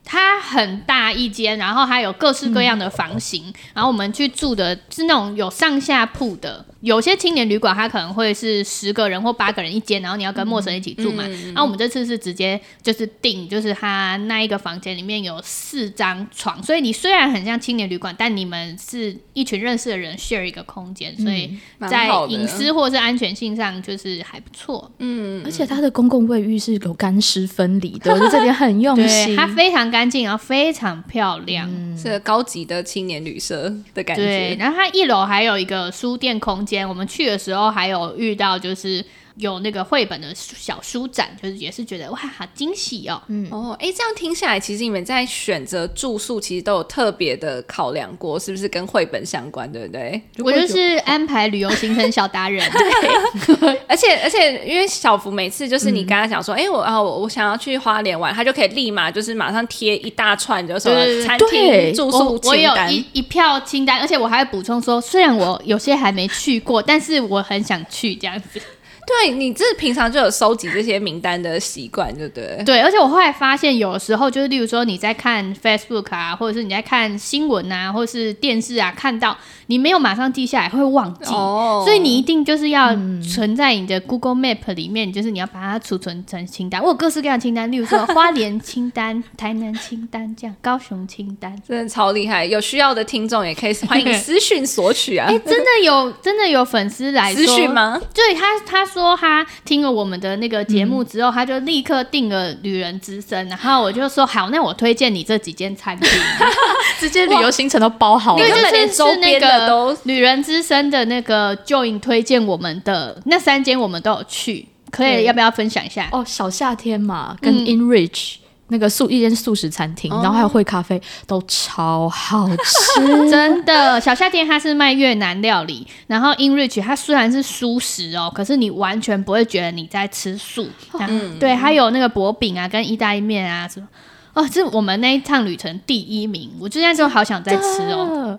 [0.09, 3.43] 它很大一间，然后还有各式各样的房型。
[3.47, 11.25] 嗯、然后我们去住的是那种有上下铺的，有些青年旅馆它可能会是十个人或八个人一间，然后你要跟陌生人一起住嘛。
[11.27, 21.51] 嗯、然后我们这次是直接就是订，就是它那一个房间里面有四张床，所以你虽然很像青年旅馆，但你们是一群认识的人 share 一个空间，所以
[21.89, 24.89] 在隐私或是安全性上就是还不错。
[24.99, 29.96] 嗯，而且它的公共卫浴是有干湿分离的，我觉得这点很用心，它非常干。
[29.97, 34.23] 干净，然后非常漂亮，是个高级的青年旅社的感觉。
[34.23, 39.03] 对，然后它一楼还有一个书店空间，我们去的时候还有遇到就是。
[39.39, 43.21] 有那个绘本的小书展，就是也是觉得哇，好惊喜哦。
[43.27, 50.21] 嗯哦，哎，这样听下来，其实你们在选择住宿，其实都有特别的考量过，是不是跟绘本相关，对不对？
[50.39, 52.69] 我就是安排旅游行程小达人，
[53.59, 53.81] 对。
[53.87, 68.61] 而且而且，因为小福每次就是你跟他讲说，哎、嗯，我啊，我我想要去花莲玩，他就可以立马就是马上贴一大串，就是说餐厅住宿清单，我有一一票清单，而且我还会补充说，虽然我有些还没去过，但是我很想去这样子。
[69.07, 72.61] 对，你这平常就有收集这些名单的习惯，对不对？
[72.65, 81.33] 对，而且我后来发现，有时候就是，例如说你在看 Facebook 啊，或者是你在看新闻啊，或者是电视啊，看到你没有马上记下来，会忘记。
[81.33, 81.83] 哦。
[81.85, 86.81] 所以你一定就是要存在你的 Google Map 里面，嗯、就是你要把它储存成清单。
[86.83, 92.45] 我有各式各样的清单，例如说花莲清单、台南清单这样，高雄清单，真的超厉害。
[92.45, 95.27] 有需要的听众也可以欢迎私讯索取啊。
[95.29, 97.97] 哎，真的有真的有粉丝来 私讯吗？
[98.13, 98.96] 对，他他说。
[99.01, 106.09] 说他听了我们的那个节目之后，嗯、他就立刻订了旅人之声，然后我就说好，那我推荐你这几间餐厅，
[106.99, 116.09] 直接旅游行程都包好了，对，就是是那个旅人之声的那个 Join 推荐我们的那三间，我们都有去，可以要不要分享一下？
[116.11, 118.35] 哦，小夏天嘛，跟 Enrich。
[118.41, 123.01] 嗯那个素一间素食餐厅，然后还有会咖啡，都超好吃，
[123.31, 123.99] 真的。
[124.01, 130.67] 小夏天它是卖越南料理，然后 InRich 它虽然是素食哦，可是你完全不会觉得你在吃素。
[130.99, 133.87] 嗯，对，还有那个薄饼啊，跟意大利面啊什么，
[134.33, 138.37] 哦，这是我们那一趟旅程第一名，我现在就好想再吃哦。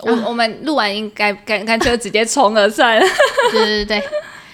[0.00, 3.06] 我我们录完应该干干脆直接冲了算了。
[3.52, 4.02] 对对对，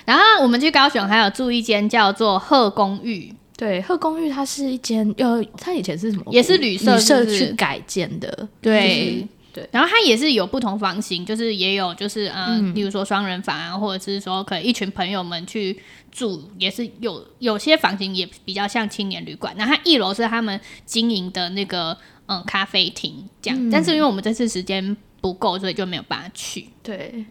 [0.05, 3.35] 然后我们去高雄还有住一间叫做鹤公寓。
[3.59, 6.25] 对，鹤公寓它是一间，呃，它以前是什么？
[6.31, 8.49] 也是旅社，旅社去改建的。
[8.63, 15.77] 对、就是、对，然后它也是有不同房型，就是也有就是呃，嗯，比如说双人房啊，或者是说可以一群朋友们去
[16.13, 19.53] 住，也是有有些房型也比较像青年旅馆。
[19.59, 26.69] 那它一楼是他们经营的那个嗯咖啡厅这样，嗯，但是因为我们这次时间不够，所以就没有办法去。
[26.81, 27.25] 对。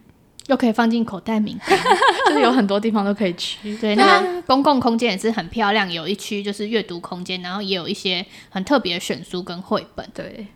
[0.48, 1.78] 又可以放进口袋名单，
[2.26, 3.76] 就是有很多地方都可以去。
[3.76, 10.06] 对， 那公共空间也是很漂亮，有一区就是阅读空间，然后也有一些很特别的选书跟绘本。
[10.12, 10.46] 对。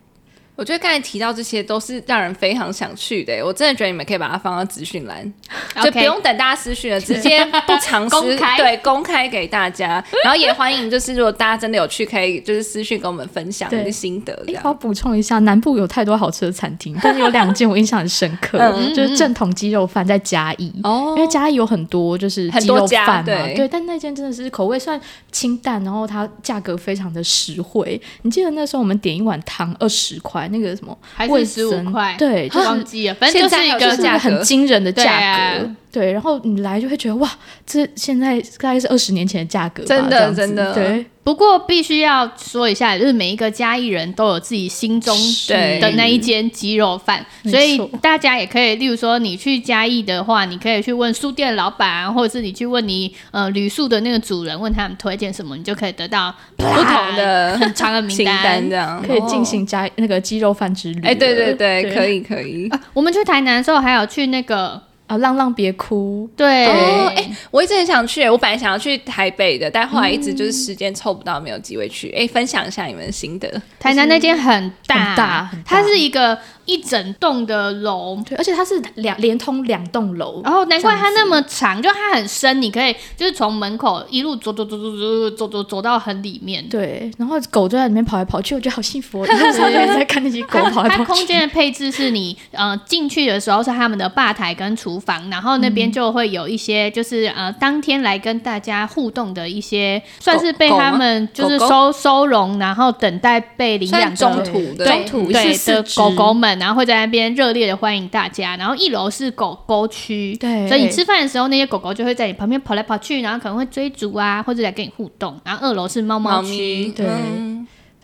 [0.55, 5.33] 我觉得刚才提到这些都是让人非常想去的，我真的觉得你们可以把它放到资讯栏
[5.75, 5.85] ，okay.
[5.85, 10.03] 就不用等大家私讯了，直接不常 公开，对，公开给大家。
[10.23, 14.43] 然后也欢迎，就是如果大家真的有去，可以就是私讯跟我们分享你的心得。
[14.47, 27.99] 我要补充一下，南部有太多好吃的餐厅，但是有两间我印象很深刻，嗯、就是正统鸡肉饭在嘉义，哦，因为嘉义有很多就是鸡肉饭嘛，对，对，但那间真的是口味算清淡，然后它价格非常的实惠。
[28.21, 30.42] 你记得那时候我们点一碗汤二十块。
[30.49, 32.15] 那个什么，还是十五块？
[32.17, 33.15] 对，就忘记了。
[33.15, 35.69] 反正就是一个价很惊人的价格。
[35.93, 37.29] 对，然后你来就会觉得哇，
[37.67, 40.73] 这现在大概是二十年前的价格，真的真的。
[40.73, 45.15] 对，不过必须要说一下，就是每一个嘉义人都有自己心中
[45.47, 61.01] 的那一间鸡肉饭，所以大家也可以，例如说你去嘉义的话，你可以去问书店老板，或者是你去问你呃旅宿的那个主人，问他们推荐什么，你就可以得到不同的很长的名单，这样可以进行嘉那个鸡肉饭之旅。
[61.03, 62.67] 哎，对对对，对可以可以。
[62.69, 64.81] 啊，我们去台南的时候，还有去那个。
[65.07, 66.29] 啊，浪浪别哭！
[66.35, 72.09] 对，哎、哦欸，我一直很想去，我本来想要去台北的，但后来一直就是时间凑不到，没有机会去。
[72.11, 73.61] 哎、分享一下你们的心得。
[73.79, 76.37] 台南那间很大，很大，很大，它是一个。
[76.65, 86.65] 一整栋的楼，对，而且它是两连通两栋楼，然后难怪它那么长，就它很深，你可以就是从门口一路走走走走走走走走到很里面。
[86.69, 89.25] 对，然后狗就在里面跑来跑去，我觉得好幸福。
[89.27, 90.97] 那时候就在看那些狗跑来跑去。
[90.97, 106.52] 它空间的配置是你呃进去的时候是他们的吧台跟厨房，然后那边就会有一些就是呃当天来跟大家互动的一些，算是被他们就是收狗狗收容，然后等待被领养中途的中途对的狗狗们。
[106.59, 115.39] 然后会在那边热烈的欢迎大家，然后一楼是狗狗区，对，所以你吃饭的时候，那些狗狗就会在你旁边跑来跑去，然后可能会追逐啊，或者来跟你互动。
[115.43, 117.05] 然后二楼是猫猫区，对。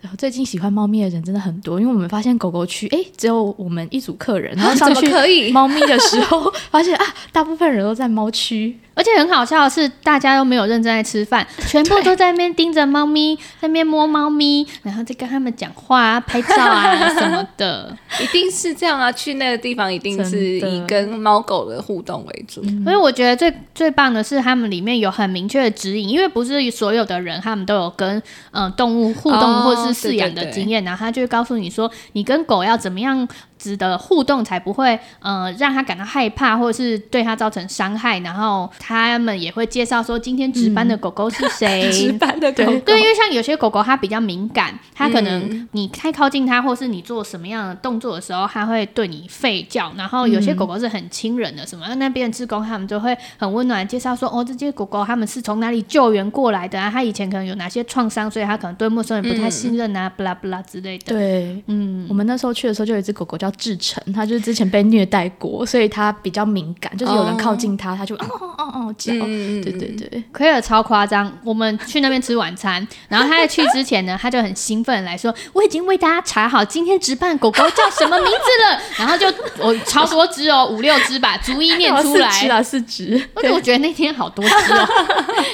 [0.02, 8.78] 然后最近喜欢猫咪的人真的很多，因为我们发现狗狗区，哎，只有我们一组客人，然后上 去猫咪的时候，发现啊，大部分人都在猫区。
[9.00, 19.10] 而且很好笑的是，大家都没有认真在吃饭， 全部都在那边盯着猫咪，在那边摸猫咪，然后再跟他们讲话、拍照啊什么的， 一定是这样啊！
[19.10, 22.62] 去那个地方一定是以跟猫狗的互动为主。
[22.84, 28.18] 所以我觉得最最棒的是，他们里面有很明确的指引，因为不是所有的人他们都有跟
[28.50, 33.26] 嗯、呃、动物互动或是饲养的经验，哦、对对对，然后他就会告诉你说，你跟狗要怎么样。
[33.60, 38.18] 值得互动才不会，呃，让他感到害怕，或者是对他造成伤害。
[38.20, 41.88] 然后他们也会介绍说，今天值班的狗狗是谁？
[41.88, 42.78] 嗯、 值班的狗狗。
[42.80, 49.92] 对，因为像有些狗狗它比较敏感，它可能你太靠近它，或是你做什么样的动作的时候，它会对你吠叫。
[49.96, 56.90] 然后有些狗狗是很亲人的，什么、嗯、那边的志工他们就会很温暖介绍说，哦，这些狗狗他们是从哪里救援过来的啊？
[56.90, 61.14] 它以前可能有哪些创伤，所以它可能对陌生人不太信任啊，不啦不啦之类的。
[61.14, 63.48] 对，嗯，我们那时候去的时候就有一只狗狗叫。
[63.60, 71.30] 志成，它就是之前被虐待过，所以它比较敏感，就是有人靠近它，它就哦哦哦哦叫，对对对，奎尔超夸张。
[71.44, 78.80] 我们去那边吃晚餐， 然后他在去之前呢，他就很兴奋来说：“我已经为大家查好今天值班狗狗叫什么名字了。
[78.96, 79.26] ”然后就
[79.58, 82.30] 我超多只哦，五六只吧，逐一念出来。
[82.32, 83.28] 四只啊，四只。
[83.34, 84.88] 而且我觉得那天好多只哦。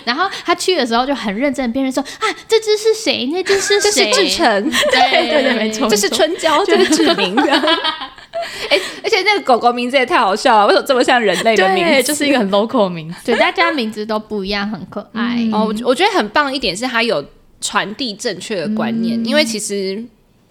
[0.05, 3.27] 然后他去的时候就很认真，别人说：“啊，这只是谁？
[3.33, 7.37] 那只是谁？”这是志成，对对对，没错，这是春娇，这是志明。
[8.71, 12.03] 哎、欸，而且那个狗狗名字也太好笑了，为什么这么像人类的名字？
[12.03, 15.37] 就是一个很 local 的名字，对，大家名字都不一样，很可爱。
[15.39, 17.25] 嗯、哦，我觉得很棒一点是它有
[17.61, 20.03] 传递正确的观念，嗯、因为其实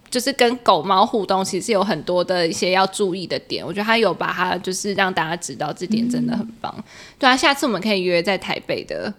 [0.09, 3.65] 就是跟狗猫互动，其实有很多的一些要注意的点。
[3.65, 6.73] 我觉得它有把它就是让大家知道这点真的很棒。
[6.77, 6.83] 嗯、
[7.19, 9.13] 对啊，下次我们可以约在台北的。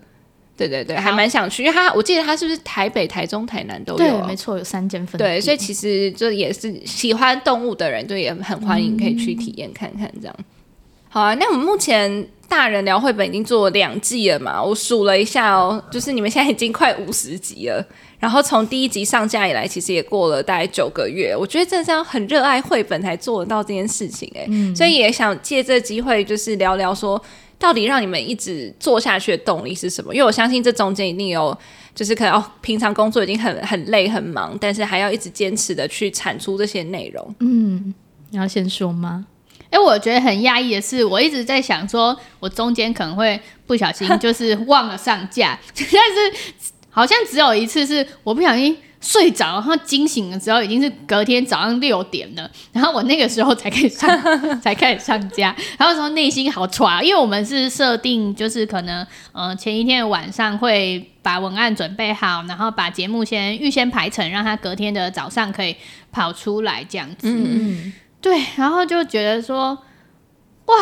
[0.56, 3.98] 对对对，还蛮想去，因为他我记得他是不是台北、台中、台南都有？
[3.98, 5.30] 对，没错，有三间分店。
[5.32, 10.34] 对，所以其实就也是喜欢动物的人，就也很欢迎可以去体验看看这样。
[10.38, 10.44] 嗯、
[11.10, 14.62] 好啊，那我们目前大人聊绘本已经做了两季了嘛？
[14.62, 17.86] 我数了一下哦，就是你们现在已经快五十集了。
[18.18, 21.36] 然后从第一集上架以来，其实也过了大概九个月。
[21.36, 27.22] 我觉得真的是要很热爱绘本才做得到这件事情哎，嗯、所以也想借这机会就是聊聊说。
[27.58, 30.14] 到底让你们一直做下去的动力是什么？
[30.14, 31.56] 因为我相信这中间一定有，
[31.94, 37.34] 就是可能哦，平常工作已经很很累很忙，但是还要一直坚持的去产出这些内容。
[37.40, 37.94] 嗯，
[38.30, 39.26] 你要先说吗？
[39.70, 46.56] 哎、欸，我觉得很讶异的是，我一直在想说，我中间可能会不小心就是忘了上架， 但是
[46.90, 48.76] 好像只有一次是我不小心。
[49.06, 54.10] 睡着，然后惊醒的时候已经是隔天早上六点了，然后我那个时候才开始上，
[54.60, 65.76] 才开始上架，然后说内心好抓，因为我们是设定就是可能，呃，前一天晚上会把文案准备好，然后把节目先预先排成，让他隔天的早上可以
[66.10, 67.28] 跑出来这样子。
[67.30, 69.78] 嗯嗯，对，然后就觉得说，
[70.64, 70.74] 哇，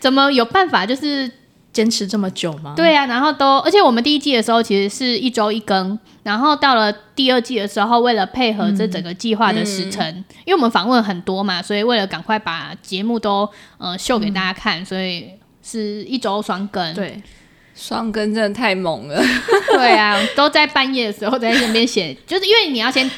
[0.00, 1.30] 怎么有办法就是。
[1.74, 2.72] 坚持这么久吗？
[2.76, 13.46] 对啊，然后都，而且我们第一季的时候其实是一周一更，然后到了第二季的时候，为了配合这整个计划的时程，嗯、因为我们访问很多嘛，所以为了赶快把节目都
[13.78, 15.28] 呃秀给大家看，嗯、所以
[15.64, 16.94] 是一周双更。
[16.94, 17.20] 对，
[17.74, 19.20] 双更真的太猛了。
[19.74, 23.10] 对啊，都在半夜的时候在那边写，就是因为你要先，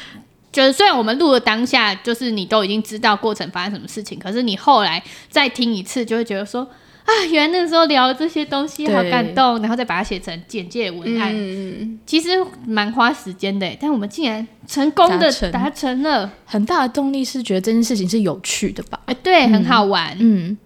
[0.51, 6.67] 就是虽然我们录的当下，就是你都已经知道过程发生什么事情，可是你后来再听一次，就会觉得说。
[7.07, 12.31] 啊，原来那个时候聊这些东西好感动，然后再把它写成简介文案，嗯、其实
[12.65, 16.29] 蛮花时间的，但我们竟然成功的达成了。
[16.43, 18.99] 很大的动力是觉得这件事情是有趣的吧？
[19.05, 20.57] 哎，对，嗯、很好玩，嗯，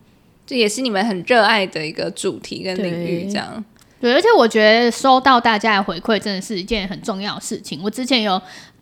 [0.48, 3.64] 这也是你们很热爱的一个主题跟领域，这样
[4.00, 4.12] 对。
[4.12, 7.80] 对，而且我觉得收到大家的回馈真的是一件很重要的事情。
[7.84, 8.42] 我之前有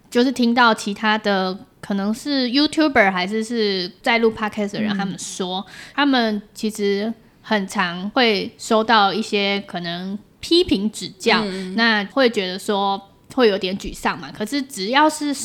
[0.10, 7.14] 就是听到其他的可能是 YouTuber 还是是在录 Podcast 的人，嗯、他们说他们其实。
[7.50, 13.02] 很常会收到一些可能批评指教，嗯、那会觉得说
[13.34, 14.32] 会有点沮丧嘛。
[14.32, 15.36] 可是只要是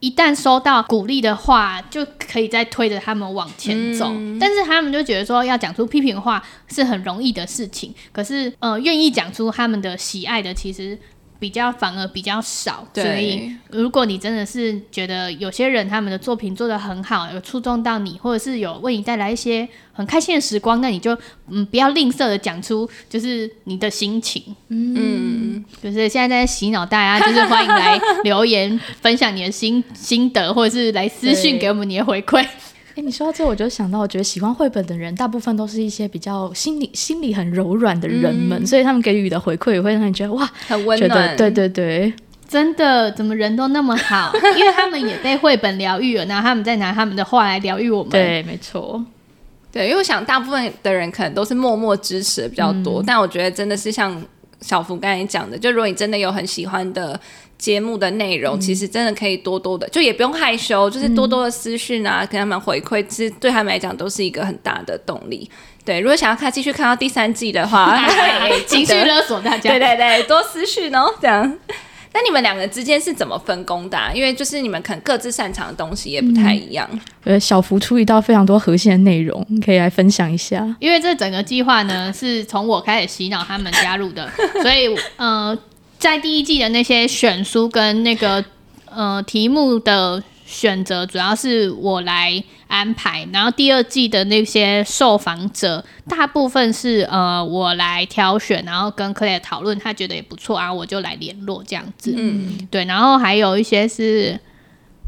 [0.00, 4.08] 一旦收到鼓励的话，就可以再推着他们往前走。
[4.10, 10.98] 嗯、但是他们就觉得说要讲出批评的话是很容易的事情，可是呃，愿意讲出他们的喜爱的其实。
[11.44, 21.14] 比较反而比较少，所以如果你真的是觉得有些人他们的作品做得很好，有触动到你，或者是有为你带来一些很开心的时光，那你就
[21.50, 32.42] 嗯不要吝啬的讲出就是你的心情，嗯，就是现在在洗脑大家，就是欢迎来留言分享你的心心得，或者是来私讯给我们你的回馈。
[32.96, 41.36] 哎，你说到这，我就想到，我觉得喜欢绘本的人，大部分都是一些比较心里心里很柔软的人们，嗯、所以他们给予的回馈也会让你觉得哇，很温暖。
[41.36, 42.12] 对对对，
[42.48, 44.32] 真的，怎么人都那么好？
[44.56, 48.12] 因为他们也被绘本疗愈了，然后他们再拿他们的话来疗愈我们。
[48.12, 49.04] 对，没错。
[49.72, 54.22] 对，因为我想大部分的人可能都是默默支持的比较多，嗯、但我觉得真的是像
[54.60, 57.20] 小福刚才讲的，就如果你真的有很喜欢的
[57.64, 65.50] 节目的内容，嗯、其实真的可以多多的，就也不用害羞，就是多多的私讯啊，嗯、跟他们回馈，其实对他们来讲都是一个很大的动力。
[65.82, 67.98] 对，如果想要看继续看到第三季的话，
[68.68, 71.58] 情绪勒索大家，对对对，多私讯哦，这样。
[72.12, 74.12] 那你们两个之间是怎么分工的啊？
[74.14, 76.88] 因为就是你们可能各自擅长的东西也不太一样。
[77.24, 80.64] 呃、嗯，小福出一道非常多核心的内容，你可以来分享一下。
[80.78, 84.30] 因为这整个计划呢，是从我开始洗脑他们加入的，
[84.62, 85.58] 所以呃，
[86.04, 88.44] 在第一季的那些选书跟那个
[88.90, 90.22] 呃题目的。
[90.46, 102.14] 选择主要是我来安排，然后第二季的那些受访者大部分是呃我来挑选，然后跟 Claire 讨论，他觉得也不错啊，我就来联络这样子。
[102.16, 104.38] 嗯，对，然后还有一些是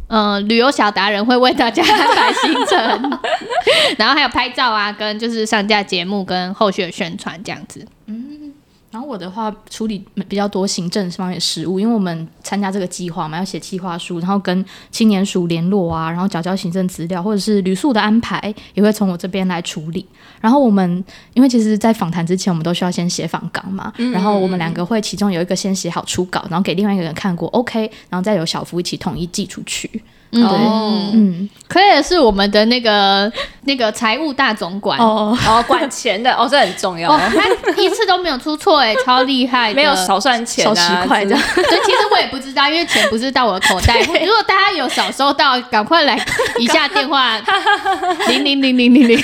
[0.09, 3.21] 呃旅游小达人会为大家安排行程，
[3.99, 7.87] 然后还有拍照啊，跟就是上架节目跟后续的宣传这样子。
[8.07, 8.46] 嗯。
[8.91, 20.07] 然后我的话处理比较多行政方面的事务，因为我们参加这个计划嘛，要写计划书，然后跟青年署联络啊，然后缴交行政资料，或者是旅宿的安排，也会从我这边来处理。
[20.41, 29.91] 然后我们因为其实，在访谈之前，我们都需要先写访纲嘛，嗯嗯嗯，然后我们两个会其中有一个先写好初稿，然后给另外一个人看过，OK，然后再由小福一起统一寄出去。
[30.33, 33.33] 嗯，哦、嗯，可以是我们的那个
[33.67, 41.43] 那个财务大总管哦，哦，管钱的哦，这很重要，他一次都没有出错哎，超厉害，没有少算钱、啊，少十块这样。
[41.55, 44.01] 对，其实我也不知道，因为钱不是到我的口袋。
[44.01, 46.19] 如果大家有少收到，赶快来
[46.59, 47.39] 一下电话
[48.29, 49.23] 零零零零零零。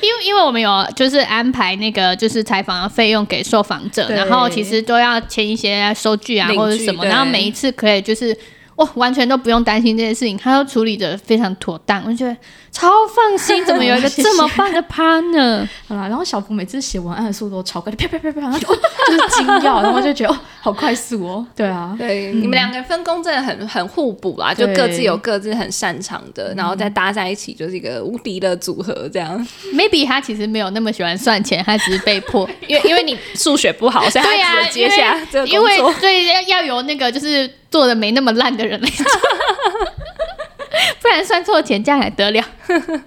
[0.00, 8.36] 因为因为我们有就是安排那个就是采访的费用给受访者，然后其实都要签一些收据啊或者什么，然后每一次可以就是。
[8.76, 12.36] 哇，完全都不用担心这件事情，他都处理的非常妥当，我就觉得
[12.70, 13.64] 超放心。
[13.64, 15.68] 怎么有一个 这么棒的 partner？
[15.86, 21.46] 好啦，然后小福每次写文案的速度都超快，啪啪啪啪，然后就 就是惊讶，然后就觉得哦，好快速哦。
[21.54, 29.08] 对啊，对，嗯、你们两个分工真的很很互补啦，就各自有各自很擅长的，然后再搭在一起就是一个无敌的组合。
[29.12, 35.54] 这样，maybe 他其实没有那么喜欢算钱，他只是被迫，因为因为你数学不好，所以他只能接下这个工作。
[35.54, 37.50] 因为对要要有那个就是。
[37.72, 39.04] 做的没那么烂的人来做，
[41.02, 42.44] 不然算错钱这样还得了？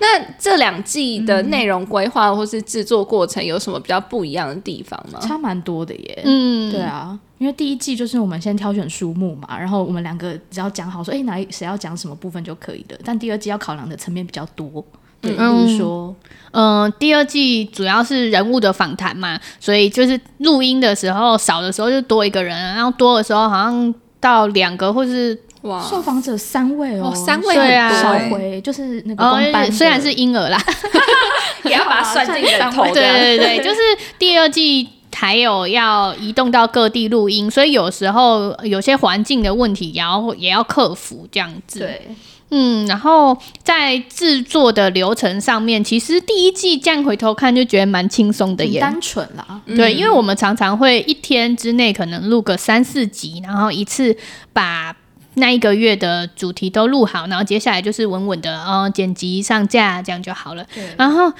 [0.00, 5.20] 那这两季的内容规划或是制作过程有什么比较不一样的地方吗？
[5.22, 6.22] 差蛮多的耶。
[6.24, 12.98] 嗯，对啊，因为第一季就是我们先挑选书目嘛，然后我们两个只要讲好说，哎，哪谁要讲什么部分就可以的。
[13.04, 14.84] 但第二季要考量的层面比较多，
[15.22, 16.14] 对，比如说，
[16.50, 25.40] 嗯、呃，第二季主要是人物的访谈嘛，所以就是录音的时候少的时候就多一个人，然后多的时候好像到两个或是。
[25.62, 30.58] 哇，受访者三位哦，三位对啊，少回就是那个公班，虽然是婴儿啦，
[31.62, 32.82] 也要把它算进人头。
[32.92, 33.78] 对对对，就是
[34.18, 41.78] 第二季还有要移动到各地录音，所以有时候有些环境的问题，也要也要克服这样子。
[41.78, 42.08] 对，
[42.52, 49.60] 嗯，然后在制作的流程上面，其实第一季这样回头看就觉得蛮轻松的，也单纯啦。
[49.66, 54.16] 对，因为我们常常会一天之内可能录个三四集，然后一次
[54.52, 54.94] 把。
[55.36, 60.62] 那一个月的主题都录好，然后接下来就是稳稳的，哦，剪辑上架这样就好了。
[60.74, 61.32] 对然后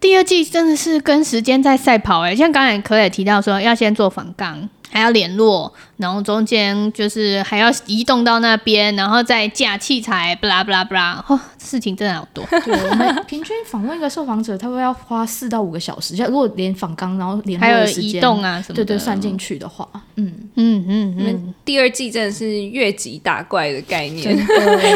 [0.00, 4.68] 第二季真的是跟时间在赛跑哎，像刚才可也提到说要先做访纲。
[4.90, 12.44] 还要联络，然后中间就是还要移动到那边，然后再架器材，巴拉巴拉巴拉，哦，事情真的好多。
[12.64, 16.14] 对，我们平均访问一个受访者，他会要花四到五个小时。
[16.14, 24.36] 像如果连访纲，然后连还有移动啊什么的，对对，算进去的话，嗯嗯嗯嗯，第二季真的是越级打怪的概念。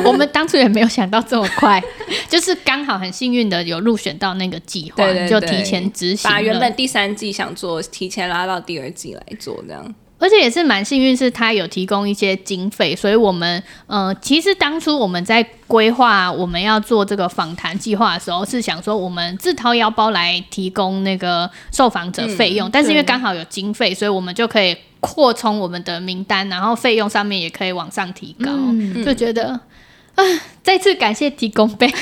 [0.04, 1.82] 我们当初也没有想到这么快，
[2.30, 9.94] 就是刚好很幸运的有入选到那个计划，对对对，就提前执行，把原本第三季想做，提前拉到第二季来做这样。
[10.22, 29.60] 而且也是蛮幸运，是他有提供一些经费，所以我们，呃，其实当初我们在规划我们要做这个访谈计划的时候，是想说我们自掏腰包来提供那个受访者费用，嗯、但是因为刚好有经费，所以我们就可以扩充我们的名单，然后费用上面也可以往上提高，嗯、就觉得，啊、
[30.14, 31.92] 呃，再次感谢提供费，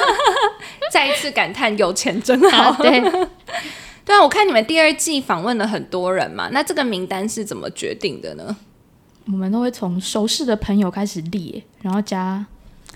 [0.92, 3.02] 再一次感叹有钱真好，啊、对。
[4.06, 8.56] 对啊，我看你们第二季访问了很多人嘛，那这个名单是怎么决定的呢？
[9.26, 12.46] 我们都会从熟识的朋友开始列，然后加，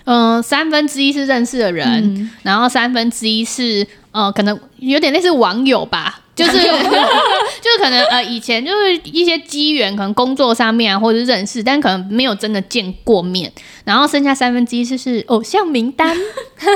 [0.05, 1.85] 嗯、呃，三分之一是认识的人，
[2.15, 6.20] 嗯、然后三分之一是呃，可能有点类似网友吧。
[6.35, 6.51] 就是
[7.61, 13.51] 就是可能呃以前就是一些机缘，可能工作上面啊，或者是认识，但可能没有真的见过面。
[13.83, 16.15] 然后剩下三分之一就是偶像名单。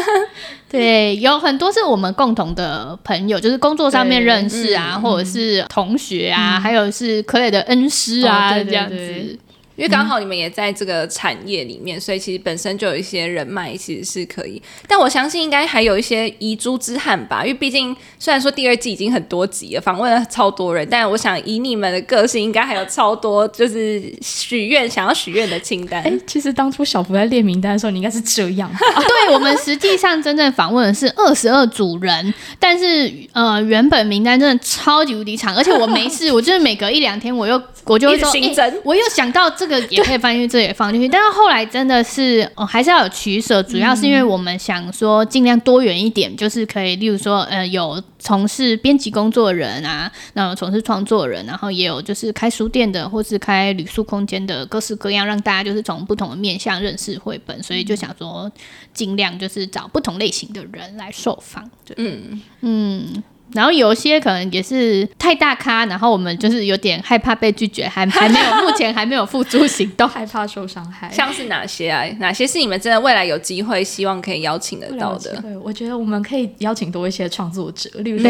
[0.70, 9.40] 对，有很多是我们共同的朋友，就是工作上面认识啊，嗯、或者是同学啊，嗯、还有是可磊的恩师啊，这样子。
[9.76, 14.62] 因为刚好你们也在这个产业里面，嗯、所以其实本身就有一些人脉，其实是可以。
[14.88, 26.02] 但我相信应该还有一些遗珠之憾吧，因为毕竟虽然说第二季已经很多集了，访问了超多人，但我想以你们的个性，应该还有超多就是许愿想要许愿的清单。
[26.02, 28.72] 哎，其实当初小福在列名单的时候，你应该是这样。
[28.72, 39.65] 哦、 对，我们实际上真正访问的是二十二组人，但是呃，原本名单真的超级无敌长，而且我没事， 我就是每隔一两天我又我就会说，哎，我又想到这。
[39.68, 58.52] 这个也可以放进去，这也放进去，但是后来真的是，哦，还是要有取舍，主要是因为我们想说尽量多元一点，就是可以，例如说，呃，有从事编辑工作的人啊，然后从事创作人，然后也有就是开书店的，或是开旅宿空间的，各式各样，让大家就是从不同的面向认识绘本，所以就想说
[58.94, 62.42] 尽量就是找不同类型的人来受访，对，嗯。
[62.62, 63.24] 嗯。
[63.56, 71.10] 然后有些可能也是太大咖，然后我们就是有点害怕被拒绝，还还没有，目前还没有付诸行动， 害怕受伤害。
[71.12, 72.04] 像是哪些啊？
[72.20, 75.42] 哪些是你们真的未来有机会，希望可以邀请得到的？
[75.42, 78.30] 对，我觉得我们可以邀请多一些创作者，例如说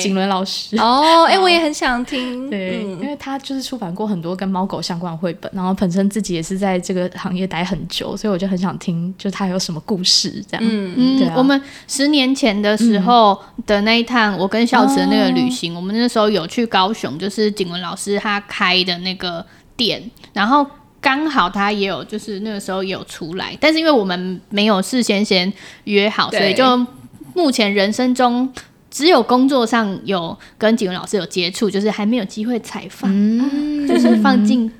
[0.00, 0.76] 景伦老师。
[0.76, 2.50] 哦，哎，我也很想听。
[2.50, 10.62] 对，嗯、因为他就是出版过很多跟猫狗相关的绘本，然后本身自己也是在这个行业待很久，所以我就很想听，就他有什么故事这样。
[10.62, 11.58] 嗯嗯，对啊、我们
[11.88, 19.44] 十年前的时候的那一趟，我跟孝慈的那个旅行，哦、我们那时候有去高雄，就是景文老师他开的那个
[19.76, 20.66] 店，然后
[21.00, 25.52] 刚好他也有，就是那个时候有出来，但是因为我们没有事先先
[25.84, 26.86] 约好，所以就
[27.34, 28.52] 目前人生中
[28.90, 34.72] 只有工作上有跟景文老师有接触，就是还没有机会采访，嗯、就是放进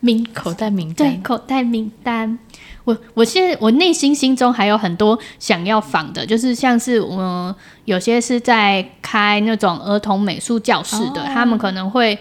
[0.00, 2.38] 名口袋名单，对，口袋名单。
[2.84, 7.54] 我我现在我内心心中还有很多想要访的，就是像是我
[7.84, 12.18] 有些是在开那种儿童美术教室的，哦、他们可能会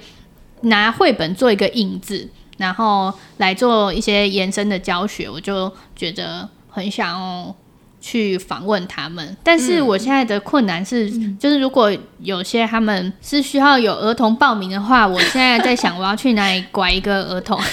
[0.62, 7.56] 拿绘本做一个印子，然后来做一些延伸的教学，我就觉得很想要
[8.00, 9.36] 去访问他们。
[9.44, 17.60] 但是我现在的困难是，嗯、就是如果有些他们是需要有儿童报名的话，我现在在想我要去哪里拐一个儿童。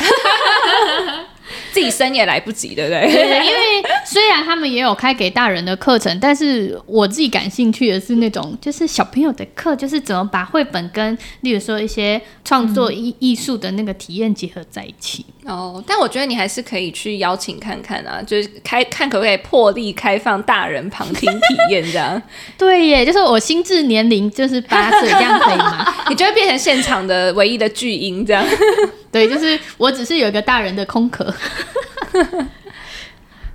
[1.79, 3.01] 自己生也来不及，对不对？
[3.03, 15.27] 对，因为虽然他们也有开给大人的课程，但是我自己感兴趣的是那种就是小朋友的课，就是怎么把绘本跟，例如说一些创作艺艺术的那个体验结合在一起。
[15.45, 22.21] 哦，但我觉得你还是可以去邀请看看啊，就是开看可不可以破例开放大人旁听体验这样。
[22.57, 25.95] 对耶，就是我心智年龄就是八岁，这样可以吗？
[26.09, 28.43] 你就会变成现场的唯一的巨婴这样。
[29.13, 31.35] 对，就是我只是有一个大人的空壳。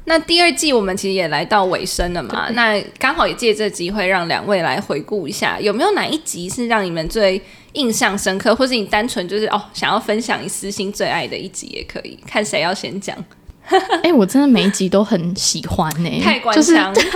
[0.05, 7.41] 那第二季我们其实也来到尾声了嘛，那刚好也借这机会让两位来回顾一下，有没有哪一集是让你们最
[7.73, 13.17] 印象深刻，或是你单纯就是哦想要分享你私心最爱的一集也可以，看谁要先讲。
[14.03, 16.93] 哎、欸，我真的每一集都很喜欢呢、欸，太官腔。
[16.93, 17.07] 就是、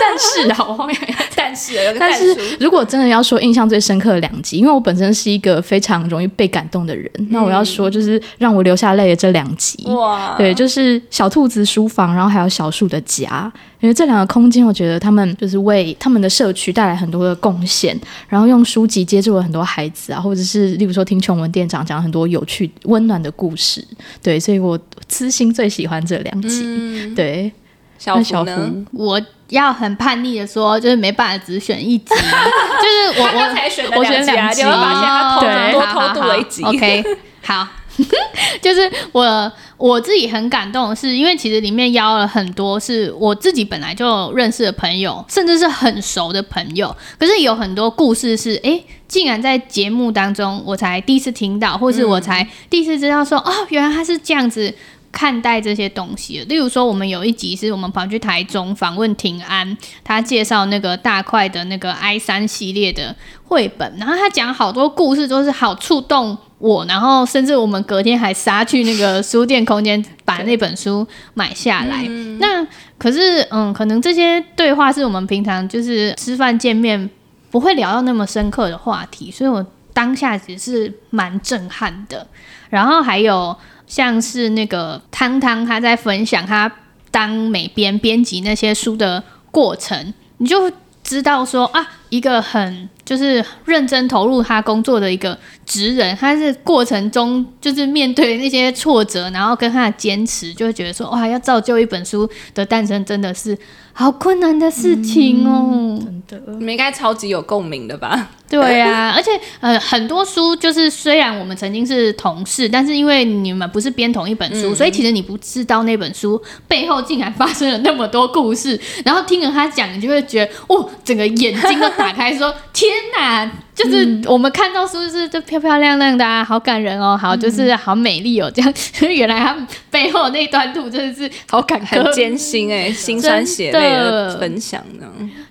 [0.00, 0.96] 但是啊，我后面
[1.36, 13.50] 但是有个但是如果真的要说印象最深刻的两集，因为我本身是一个非常容易被感动的人，嗯、那我要说就是让我流下泪的这两集，哇，对，就是小兔子书房，然后还有小树的家。
[13.80, 17.98] 因为这两个空间，我觉得他们就是为他们的社区带来很多的贡献，
[18.28, 23.82] 然后用书籍接住了很多孩子啊，或者是例如说听琼文店长讲很多有趣温暖的故事，
[24.22, 26.62] 对，所以我私心最喜欢这两集。
[26.64, 27.52] 嗯、对，
[27.98, 28.24] 小福呢？
[28.24, 36.62] 小福我要很叛逆的说，就是没办法只选一集， 就是我我才选我选两集，对，多偷渡了一集。
[36.62, 37.04] OK，
[37.42, 37.68] 好。
[38.62, 46.96] 就是我我自己很感动的是，因为其实里面邀了很多是我自己本来就认识的朋友，甚至是很熟的朋友。
[47.18, 54.72] 可是有很多故事是，哎、欸，竟然在节目当中我才第一次听到，或是我才第一次知道说，哦，原来他是这样子
[55.12, 56.44] 看待这些东西。
[56.48, 66.36] 例如说，我们有一集是我们跑去台中访问庭安，他介绍那个大块的那个 I 三系列的绘本，然后他讲好多故事都是好触动。
[66.60, 72.04] 我，然后甚至我们隔天还杀去那个书店空间，把那本书买下来。
[72.06, 72.62] 嗯、那
[72.98, 77.08] 可是，嗯，可能这些对话是我们平常就是吃饭见面
[77.50, 82.26] 不会聊到那么深刻的话题，所以我当下其实是蛮震撼的。
[82.68, 83.56] 然后还有
[83.90, 86.70] 像是那个汤汤他在分享他
[87.10, 90.72] 当美编编辑那些书的过程，你就。
[91.02, 95.36] 知道说啊，一个很就是认真投入他工作的一个
[95.66, 103.58] 职人，他是过程中就是面对那些挫折，然后跟他的坚持，就会觉得说哇，要造就一本书的诞生，真的是
[104.00, 106.00] 好困难的事情哦。
[106.02, 108.30] 真的，你们应该超级有共鸣的吧？
[108.48, 109.30] 对呀、啊， 而且
[109.60, 120.88] 呃，很多书就是虽然我们曾经是同事，但是因为你们不是编同一本书，嗯、所以其实你不知道那本书背后竟然发生了那么多故事，然后听了他讲，你就会觉得哦。
[121.04, 122.88] 整个眼睛都打开，说：“天
[123.18, 123.50] 哪！
[123.82, 128.72] 就是我们看到是不是就漂漂亮亮的啊，好感人哦，好就是好美丽哦，这样。
[129.08, 135.06] 原来他们背后那段路真的是好坎坷、很艰辛哎，辛酸血泪的分享呢。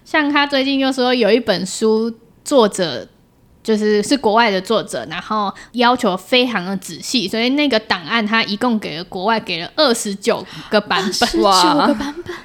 [0.06, 2.14] 像他最近又说有一本书，
[2.44, 3.08] 作者
[3.64, 12.36] 就是是国外的作者，然后要求非常的仔细，所以那个档案他一共给了国外给了二十九个版本，二十九个版本。”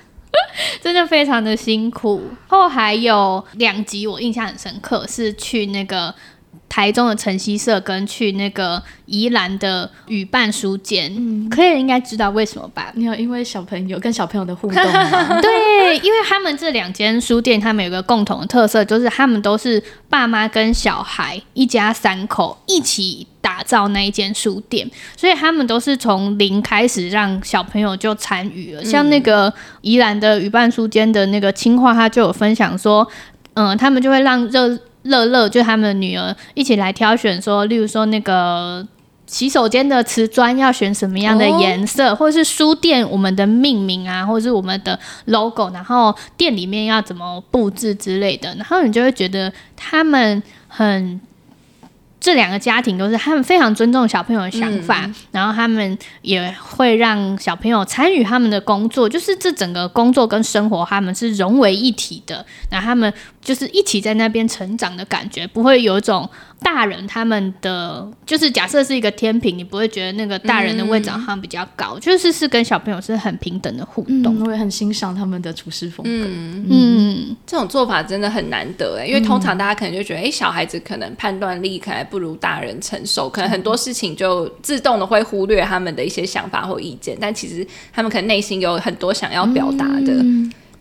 [0.80, 6.14] 真的非常的辛苦，后还有两集我印象很深刻，是去那个
[6.68, 11.12] 台中的晨曦社，跟去那个宜兰的语伴书间。
[11.16, 12.90] 嗯，可以应该知道为什么吧？
[12.94, 15.40] 你有因为小朋友跟小朋友的互动吗？
[15.42, 23.26] 对，因为他们这两间书店，他们有个共同的特色，就是他们都是爸妈跟小孩一家三口一起。
[23.44, 28.80] 打造那一间书店，所以他们都是从零开始让小朋友就参与了。
[28.80, 29.52] 嗯、像那个
[29.82, 33.06] 宜兰的语伴书间的那个青化，他就有分享说，
[33.52, 38.86] 嗯、呃，他们就会让乐乐乐，就他们的女儿一起来挑选，说，例如说那个
[39.26, 51.20] 洗手间的瓷砖要选什么样的颜色，或者是书店我们的命名啊，或者是我们的 logo，然后店里面要怎么布置之类的，然后你就会觉得他们很。
[52.24, 63.12] 这两个家庭都是他们非常尊重小朋友的想法，嗯、然后他们也会让小朋友参与他们的工作，就是这整个工作跟生活他们是融为一体的，然后他们
[63.42, 66.26] 就是一起在那边成长的感觉，不会有一种。
[66.64, 74.36] 大人他们的就是假设是一个天平，你不会觉得那个大人的位置好像比较高，嗯、就是是跟小朋友是很平等的互动。
[74.38, 76.10] 嗯、我也很欣赏他们的处事风格。
[76.10, 90.24] 嗯，嗯这种做法真的很难得哎，因为通常大家可能就觉得，哎、欸，小孩子可能判断力可能不如大人成熟，可能很多事情就自动的会忽略他们的一些想法或意见，但其实他们可能内心有很多想要表达的。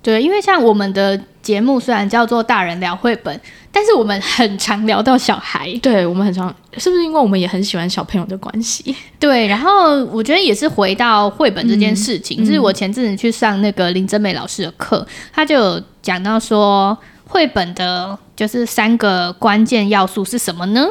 [0.03, 3.39] 嗯对，因为像我们的节目虽然叫做“大人聊绘本”，
[3.71, 5.73] 但是我们很常聊到小孩。
[5.81, 8.95] 对，我们很常，是不是因为我们也很喜欢小朋友的关系？
[9.17, 20.85] 对，然后我觉得也是回到绘本这件事情，就、嗯、是我前阵子去上那个林真美老师的课，他就有讲到说，绘本的就是三个关键要素是什么呢？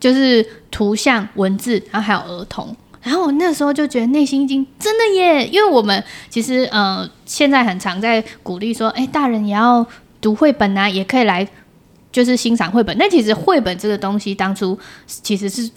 [0.00, 2.74] 就是图像、文字，然后还有儿童。
[3.02, 9.84] 然后我那时候就觉得内心已经真的耶，因为我们其实呃现在很常在鼓励说，哎，大人也要
[10.20, 11.46] 读绘本啊，也可以来
[12.12, 12.96] 就是欣赏绘本。
[12.98, 15.70] 但其实绘本这个东西当初其实是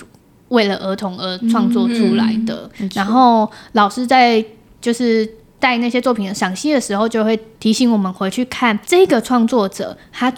[0.49, 2.69] 为了儿童而创作出来的。
[2.79, 4.43] 嗯嗯、然后老师在
[4.81, 5.27] 就是
[5.59, 10.31] 带那些作品的赏析的时候，就会提醒我们回去看这个创作者他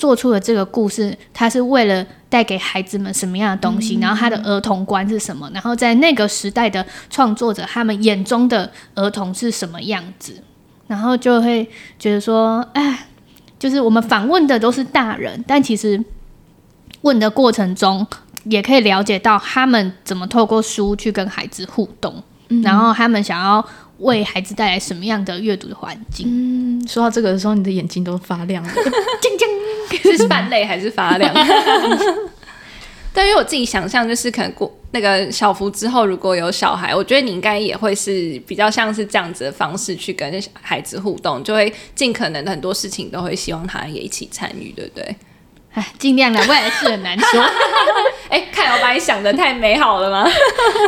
[0.00, 2.04] 做出的这个故事，他是为了。
[2.30, 3.98] 带给孩子们什么样的东西？
[3.98, 5.50] 然后他的儿童观是什么？
[5.52, 10.40] 然后在那个时代的创作者，他们眼中的儿童是什么样子？
[10.86, 13.08] 然后就会觉得说，哎，
[13.58, 16.00] 就是我们访问的都是大人，但其实
[17.00, 18.06] 问的过程中，
[18.44, 23.66] 也可以了解到他们怎么透过书去跟孩子互动，嗯、然后他们想要
[24.00, 26.26] 为孩子带来什么样的阅读的环境。
[26.28, 28.70] 嗯，说到这个的时候，你的眼睛都发亮了。
[30.16, 31.32] 是泛泪还是发亮？
[33.12, 45.16] 但因为我自己想象，就是可能过那个小福之后，如果有小孩，我觉得你应该也会是比较像是这样子的方式去跟孩子互动，就会尽可能的很多事情都会希望他也一起参与，对不对？
[45.72, 47.40] 哎，尽量的，未来是很难说。
[48.28, 50.30] 哎、欸，看我把你想的太美好了吗？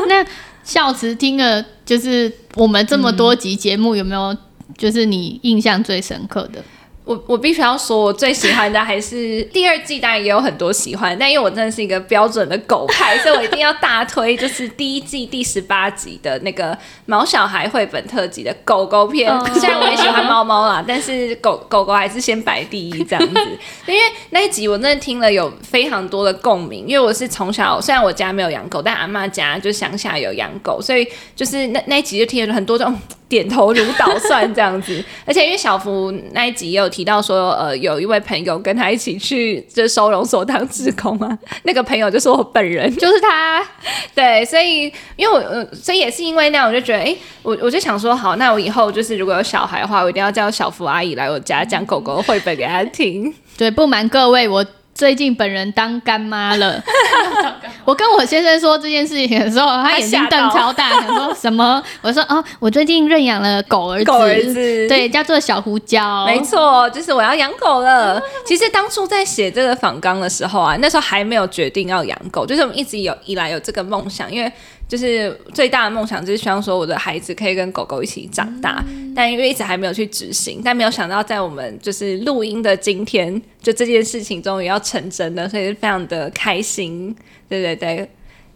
[0.08, 0.24] 那
[0.64, 4.36] 孝慈听了，就是我们这么多集节目，有没有
[4.78, 6.62] 就是你印象最深刻的？
[7.04, 19.28] 我我必须要说，我最喜欢的还是第二季，当然也有很多喜欢，但因为我真的是一个标准的狗派，所以我一定要大推，就是第一季第十八集的那个毛小孩绘本特辑的狗狗篇。
[19.54, 23.40] 虽然我也喜欢猫猫啦，但是狗狗狗还是先摆第一这样子。
[23.86, 24.00] 因为
[24.30, 32.96] 那一集我真的听了有非常多的共鸣，因为我是从小虽然我家没有养狗，但阿妈家就乡下有养狗，所以就是那那一集就听了很多这种。
[33.32, 35.02] 点头如捣蒜这样子。
[35.24, 43.66] 而且因为小福那一集也有提到说，呃，有一位朋友跟他一起去这收容所当志工啊， 那个朋友就是我本人，就是他。
[44.14, 53.32] 对，所以因为我呃，所以也是因为那样，我就觉得，哎、欸，我我就想说，好，那我以后就是如果有小孩的话，我一定要叫小福阿姨来我家讲狗狗绘本给他听。
[53.56, 54.62] 对，不瞒各位，我。
[54.94, 56.78] 最近本人当干妈了，
[57.84, 61.82] 我跟我先生说这件事情的时候，他眼睛瞪超大， 想说什么？
[62.00, 64.54] 我说哦，我最近认养了狗儿子，狗儿子，
[64.88, 68.22] 对，叫做小胡椒，没错，就是我要养狗了。
[68.46, 74.52] 其实当初在写这个访纲的时候啊，那时候还没有决定要养狗，就是我们一直有以来有这个梦想，因为。
[74.88, 87.16] 就是最大的梦想，就是希望说我的孩子可以跟狗狗一起长大，嗯、但因为一直还没有去执行，但没有想到在我们就是录音的今天，就这件事情终于要成真了，所以非常的开心。
[87.48, 88.08] 对对对，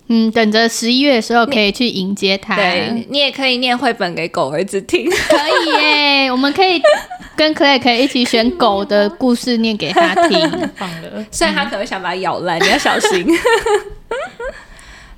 [0.09, 2.55] 嗯，等着十一月的时候可以去迎接他。
[2.57, 6.81] 对，你也可以念绘本给狗儿子听，可以耶，我们可以
[7.35, 10.39] 跟 Claire 可以一起选狗的故事念给他听。
[10.77, 13.27] 放了，虽然他可能想把它咬烂，你要小心。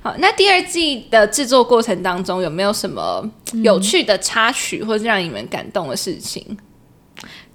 [0.01, 3.29] 好，那第二季的制作过程当中有没有什么
[3.63, 6.45] 有趣的插曲，或者让你们感动的事情？
[6.49, 6.57] 嗯、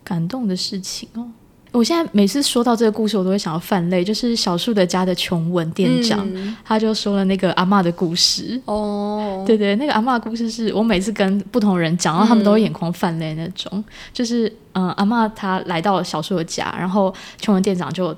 [0.04, 1.26] 感动的事情哦，
[1.72, 4.04] 我现在每次说到这个故事，我都会想要泛泪。
[4.04, 8.60] 就是小树的家的琼文店长，嗯、他就说了那个阿嬷的故事。
[8.66, 13.70] 哦，对对，那个阿嬷的故事是我每次跟不同人讲，然后他们都会眼眶泛泪那种。
[13.72, 18.14] 嗯、就是嗯，阿嬷她来到了小树的家，然后琼文店长就。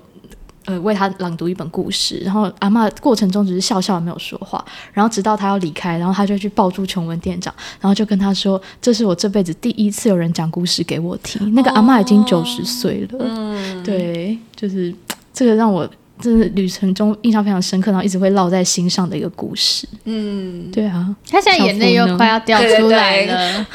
[0.66, 14.94] 呃，为他朗读一本故事，然后阿嬷过程中只是笑笑没有说话，然后直到他要离开，然后他就去抱住琼文店长，然后就跟他说：“这是我这辈子第一次有人讲故事给我听。”那个阿嬷已经九十岁了，嗯，对，就是
[15.32, 15.88] 这个让我。
[16.18, 19.86] 这是旅程中印象非常深刻，然后一直会烙在心上的一个故事。
[20.04, 23.66] 嗯，对啊，他现在眼泪又快要掉出来了，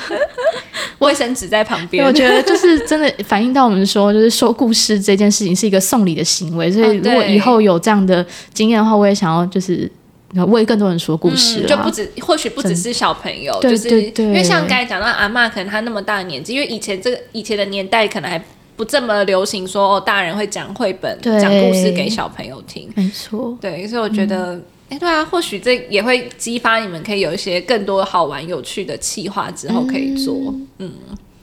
[0.98, 2.04] 卫生纸在旁边。
[2.04, 9.89] 我觉得就是真的反映到我们说，就是说故事这件事情是一个送礼的行为，所以如果以后有这样的经验的话，我也想要就是
[10.48, 18.44] 为更多人说故事，就不止或许不只是小朋友，就是因为像刚才讲到阿嬷，可能她那么大的年纪，因为以前这个以前的年代可能还。
[18.82, 23.56] 不这么流行说哦，大人会讲绘本、讲故事给小朋友听，没错。
[23.62, 24.60] 对，所以我觉得，
[24.90, 30.34] 哎、嗯，对啊，或许这也会激发你们可以有一些更多好玩、有趣的企划之后可以做。
[30.36, 30.92] 嗯，嗯，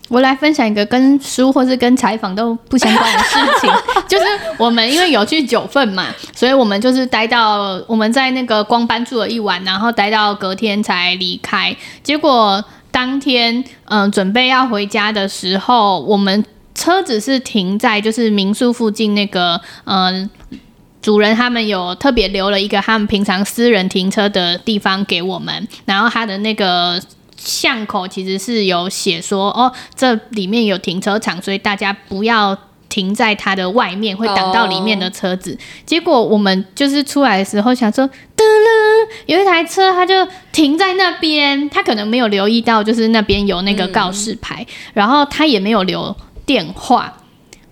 [0.08, 3.70] 我来分享一个跟书或是跟采访都不相关的事情，
[4.08, 4.24] 就是
[4.58, 11.76] 我们因为有去九份嘛，所以我们就是待到我们在那个光班住了一晚，然后待到隔天才离开。
[12.02, 16.44] 结果当天嗯、呃，准备要回家的时候，我们。
[16.78, 20.58] 车子是停在就是民宿附近那个，嗯、呃，
[21.02, 27.02] 主人他们有特别留了一个他们平常私人停车的地方给我们，然后他的那个
[27.36, 32.56] 巷口其实是有写说，哦，这里面有停车场，所以大家不要
[32.88, 35.58] 停在它的外面，会挡到里面的车子。
[35.84, 40.14] 结果我们就是出来的时候想说，噔噔，有一台车，他就
[40.52, 44.64] 停在那边，他可能没有留意到，就是那边有那个告示牌，
[44.94, 46.16] 然后他也没有留。
[46.48, 47.12] 电话，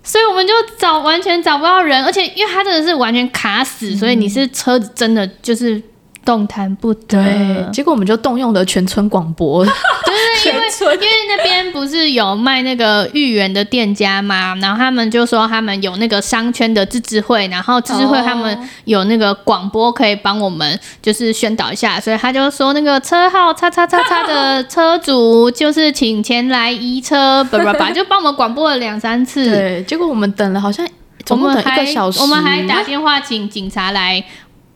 [0.03, 5.83] 所以我们就找完全找不到人，而且因为他真的是完全卡死，嗯、所以你是车子真的就是。
[6.27, 10.61] 动弹不得，对，结果我们就动用了全村广播， 就是因为
[10.95, 30.85] 因为那边不是有卖那个芋圆的店家嘛，然后他们就说他们有那个商圈的自治会，然后自治会他们有那个广播可以帮我们就是宣导一下，所以他就说那个车号叉叉叉叉的车主就是请前来移车， 叭叭叭，就帮我们广播了两三次，对，结果我们等了好像
[31.31, 34.25] 我们等一个小时，我们还打电话请警察来。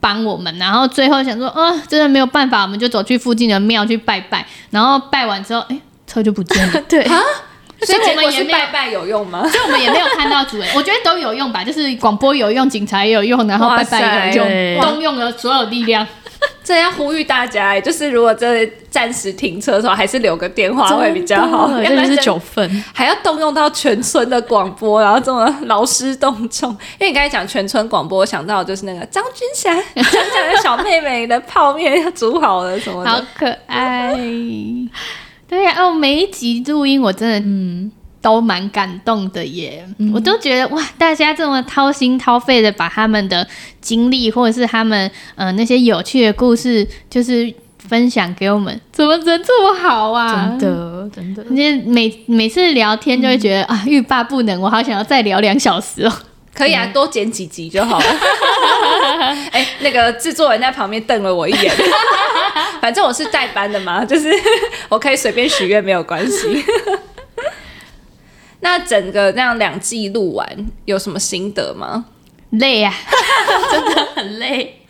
[0.01, 6.81] 帮我们，然后最后想说，呃，真的没有办法，我们就走去附近的庙去拜拜，然后拜完之后，哎，车就不见了。
[6.89, 7.21] 对啊，
[7.83, 9.47] 所以我们也拜拜有用吗？
[9.47, 16.07] 所以我们也没有看到主人，我觉得都有用吧，就是广播有用，警察也有用，然后拜拜有用，动用了所有力量。
[16.63, 21.69] 这要呼吁大家，就是如果这暂时停车的时候，还是留个电话会比较好。
[21.81, 26.71] 要不然是九份，还要动用到全村的广播，然后这么劳师动众。
[26.71, 34.15] 因为你刚才讲全村广播，我想到就是那个张君霞讲讲的小妹妹的泡面要煮好了什么的，好可爱。
[35.49, 37.91] 对呀，哦，每一集录音我真的嗯。
[38.21, 43.47] 都蛮感动的耶，嗯、我都觉得哇，大家这么掏心掏肺的把他们的
[43.81, 50.55] 经历或者是他们呃那些有趣的故事，就是分享给我们，怎么人这么好啊？
[50.59, 56.13] 真的真的，你每每次聊天就会觉得、嗯、啊，欲罢不能，我好想要再聊两小时哦。
[56.53, 58.05] 可以啊，多剪几集就好了。
[59.53, 61.73] 哎、欸，那个制作人在旁边瞪了我一眼。
[62.83, 64.31] 反正我是代班的嘛，就是
[64.91, 66.63] 我可以随便许愿，没有关系。
[68.61, 70.47] 那整个这样两季录完，
[70.85, 72.05] 有什么心得吗？
[72.51, 72.93] 累啊，
[73.71, 74.81] 真的很累，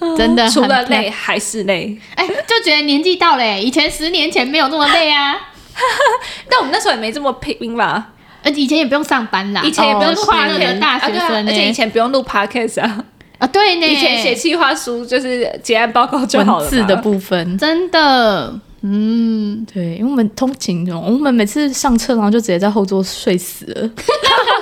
[0.16, 1.98] 真的除了累还是累。
[2.14, 5.34] 哎、欸，就觉得年纪到了，以前十年前没有那么累啊。
[6.48, 8.08] 但我们那时候也没这么拼吧？
[8.44, 13.04] 而且以前也不用上班啦，以前也不用跨那个大学生、欸啊，而且以前不用录 podcast 啊。
[13.38, 18.54] 啊，对呢，以前写计划书就是结案报告就好了，文字的部分真的，
[18.86, 23.90] 嗯，对，因为我们通勤中，我们每次上车然后就直接在后座睡死了。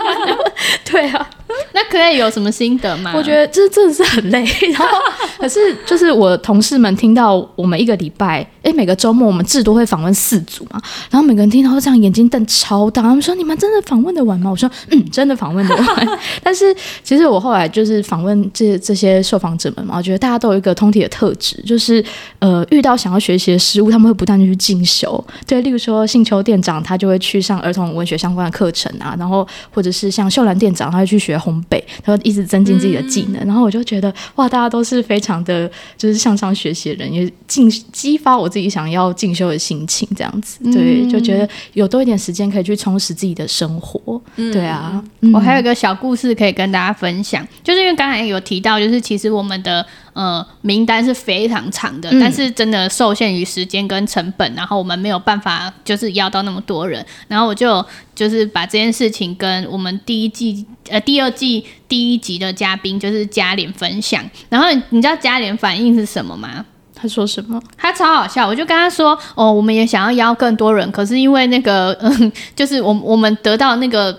[0.87, 1.29] 对啊。
[1.73, 3.13] 那可以有什么心得吗？
[3.17, 4.99] 我觉得这真的是很累， 然后
[5.39, 10.81] 可是就是我同事们听到我们一个礼拜，哎、每个周末我们至多会访问四组嘛，
[11.11, 14.51] 然后每个人听到都这样眼睛瞪超大，他们说，你们真的访问的完吗？
[14.51, 16.09] 我说嗯，真的访问的完。
[16.43, 22.05] 但是其实我后来就是访问这这些受访者们嘛，我觉得大家都有一个通体的特质，就是
[22.39, 25.23] 呃遇到想要学习的事物，他们会不断的去进修。
[25.47, 31.83] 对，例如说信秋店长他就会去上儿童文学相关的课程啊，然后或者是像秀兰店长他会去学烘焙。
[32.03, 45.03] 他会一直增进自己的技能，嗯、然后我就觉得哇，大家都是非常的就是向上学习的人，也进激发我自己想要进修的心情，这样子，对，就觉得有多一点时间可以去充实自己的生活，嗯、对啊。
[45.35, 49.85] 我还有一个小故事可以跟大家分享，就是因为刚才有提到，就是其实我们的。
[50.15, 57.85] 呃，名单是非常长的，嗯，但是真的受限于时间跟成本，然后我们没有办法就是邀到那么多人，然后我就
[58.15, 66.65] 就是把这件事情跟我们第一季呃第二季第一集的嘉宾就是嘉莲分享，然后你知道嘉莲反应是什么吗？
[66.95, 67.61] 他说什么？
[67.77, 74.17] 他超好笑，我就跟他说哦，我们也想要邀更多人，可是因为那个嗯， 就是我我们得到那个。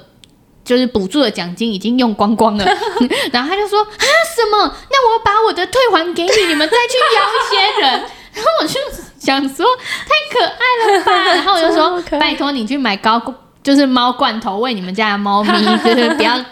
[0.63, 2.65] 就是补助的奖金已经用光光了，
[3.31, 4.05] 然后他就说啊
[4.35, 4.75] 什么？
[4.89, 8.03] 那我把我的退还给你，你们再去邀一些人。
[8.33, 8.79] 然后我就
[9.19, 9.63] 想说
[10.07, 13.21] 太可爱了吧， 然后我就说拜托你去买高
[13.61, 15.51] 就是猫罐头喂你们家的猫咪，
[15.85, 16.43] 就是不要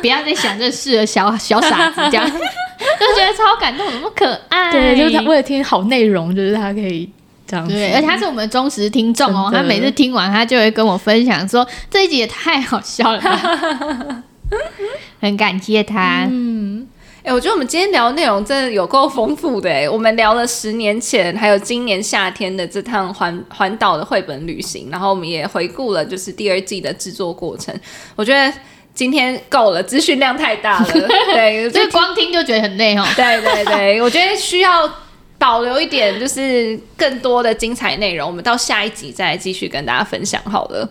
[0.00, 4.72] 不要再想这事了，小小傻子这样，就觉得超感动，那么可爱。
[4.72, 7.08] 对，就是他为了听好内容，就是他可以。
[7.46, 14.22] 对，而且他是我们忠实听众哦，他每次听完，他就会跟我分享说这一集也太好笑了吧，
[15.20, 16.26] 很感谢他。
[16.28, 16.86] 嗯，
[17.18, 27.72] 哎、欸，我觉得我们今天聊的内容真的有够丰富的哎，我们聊了十年前还有今年夏天的这趟环环岛的绘本旅行，然后我们也回顾了就是第二季的制作过程。
[28.16, 28.52] 我觉得
[28.92, 30.86] 今天够了，资讯量太大了，
[31.32, 33.06] 对，就光听就觉得很累哦。
[33.14, 34.90] 对对对，我觉得需要。
[35.38, 40.88] 保留一点，就是更多的精彩内容，我们到下一集再继续跟大家分享好了。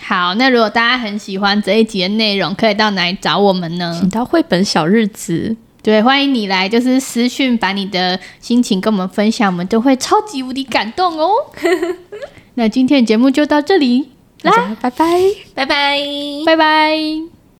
[0.00, 3.96] 好，那如果大家很喜欢这一集的内容，可以到哪里找我们呢？
[3.98, 11.30] 请到绘本小日子，对，欢迎你来，就是私讯把你的心情跟我们分享，我们都会超级无敌感动哦。
[12.54, 14.10] 那今天的节目就到这里，
[14.42, 15.06] 大家拜拜，
[15.54, 15.98] 拜拜，
[16.46, 17.37] 拜拜。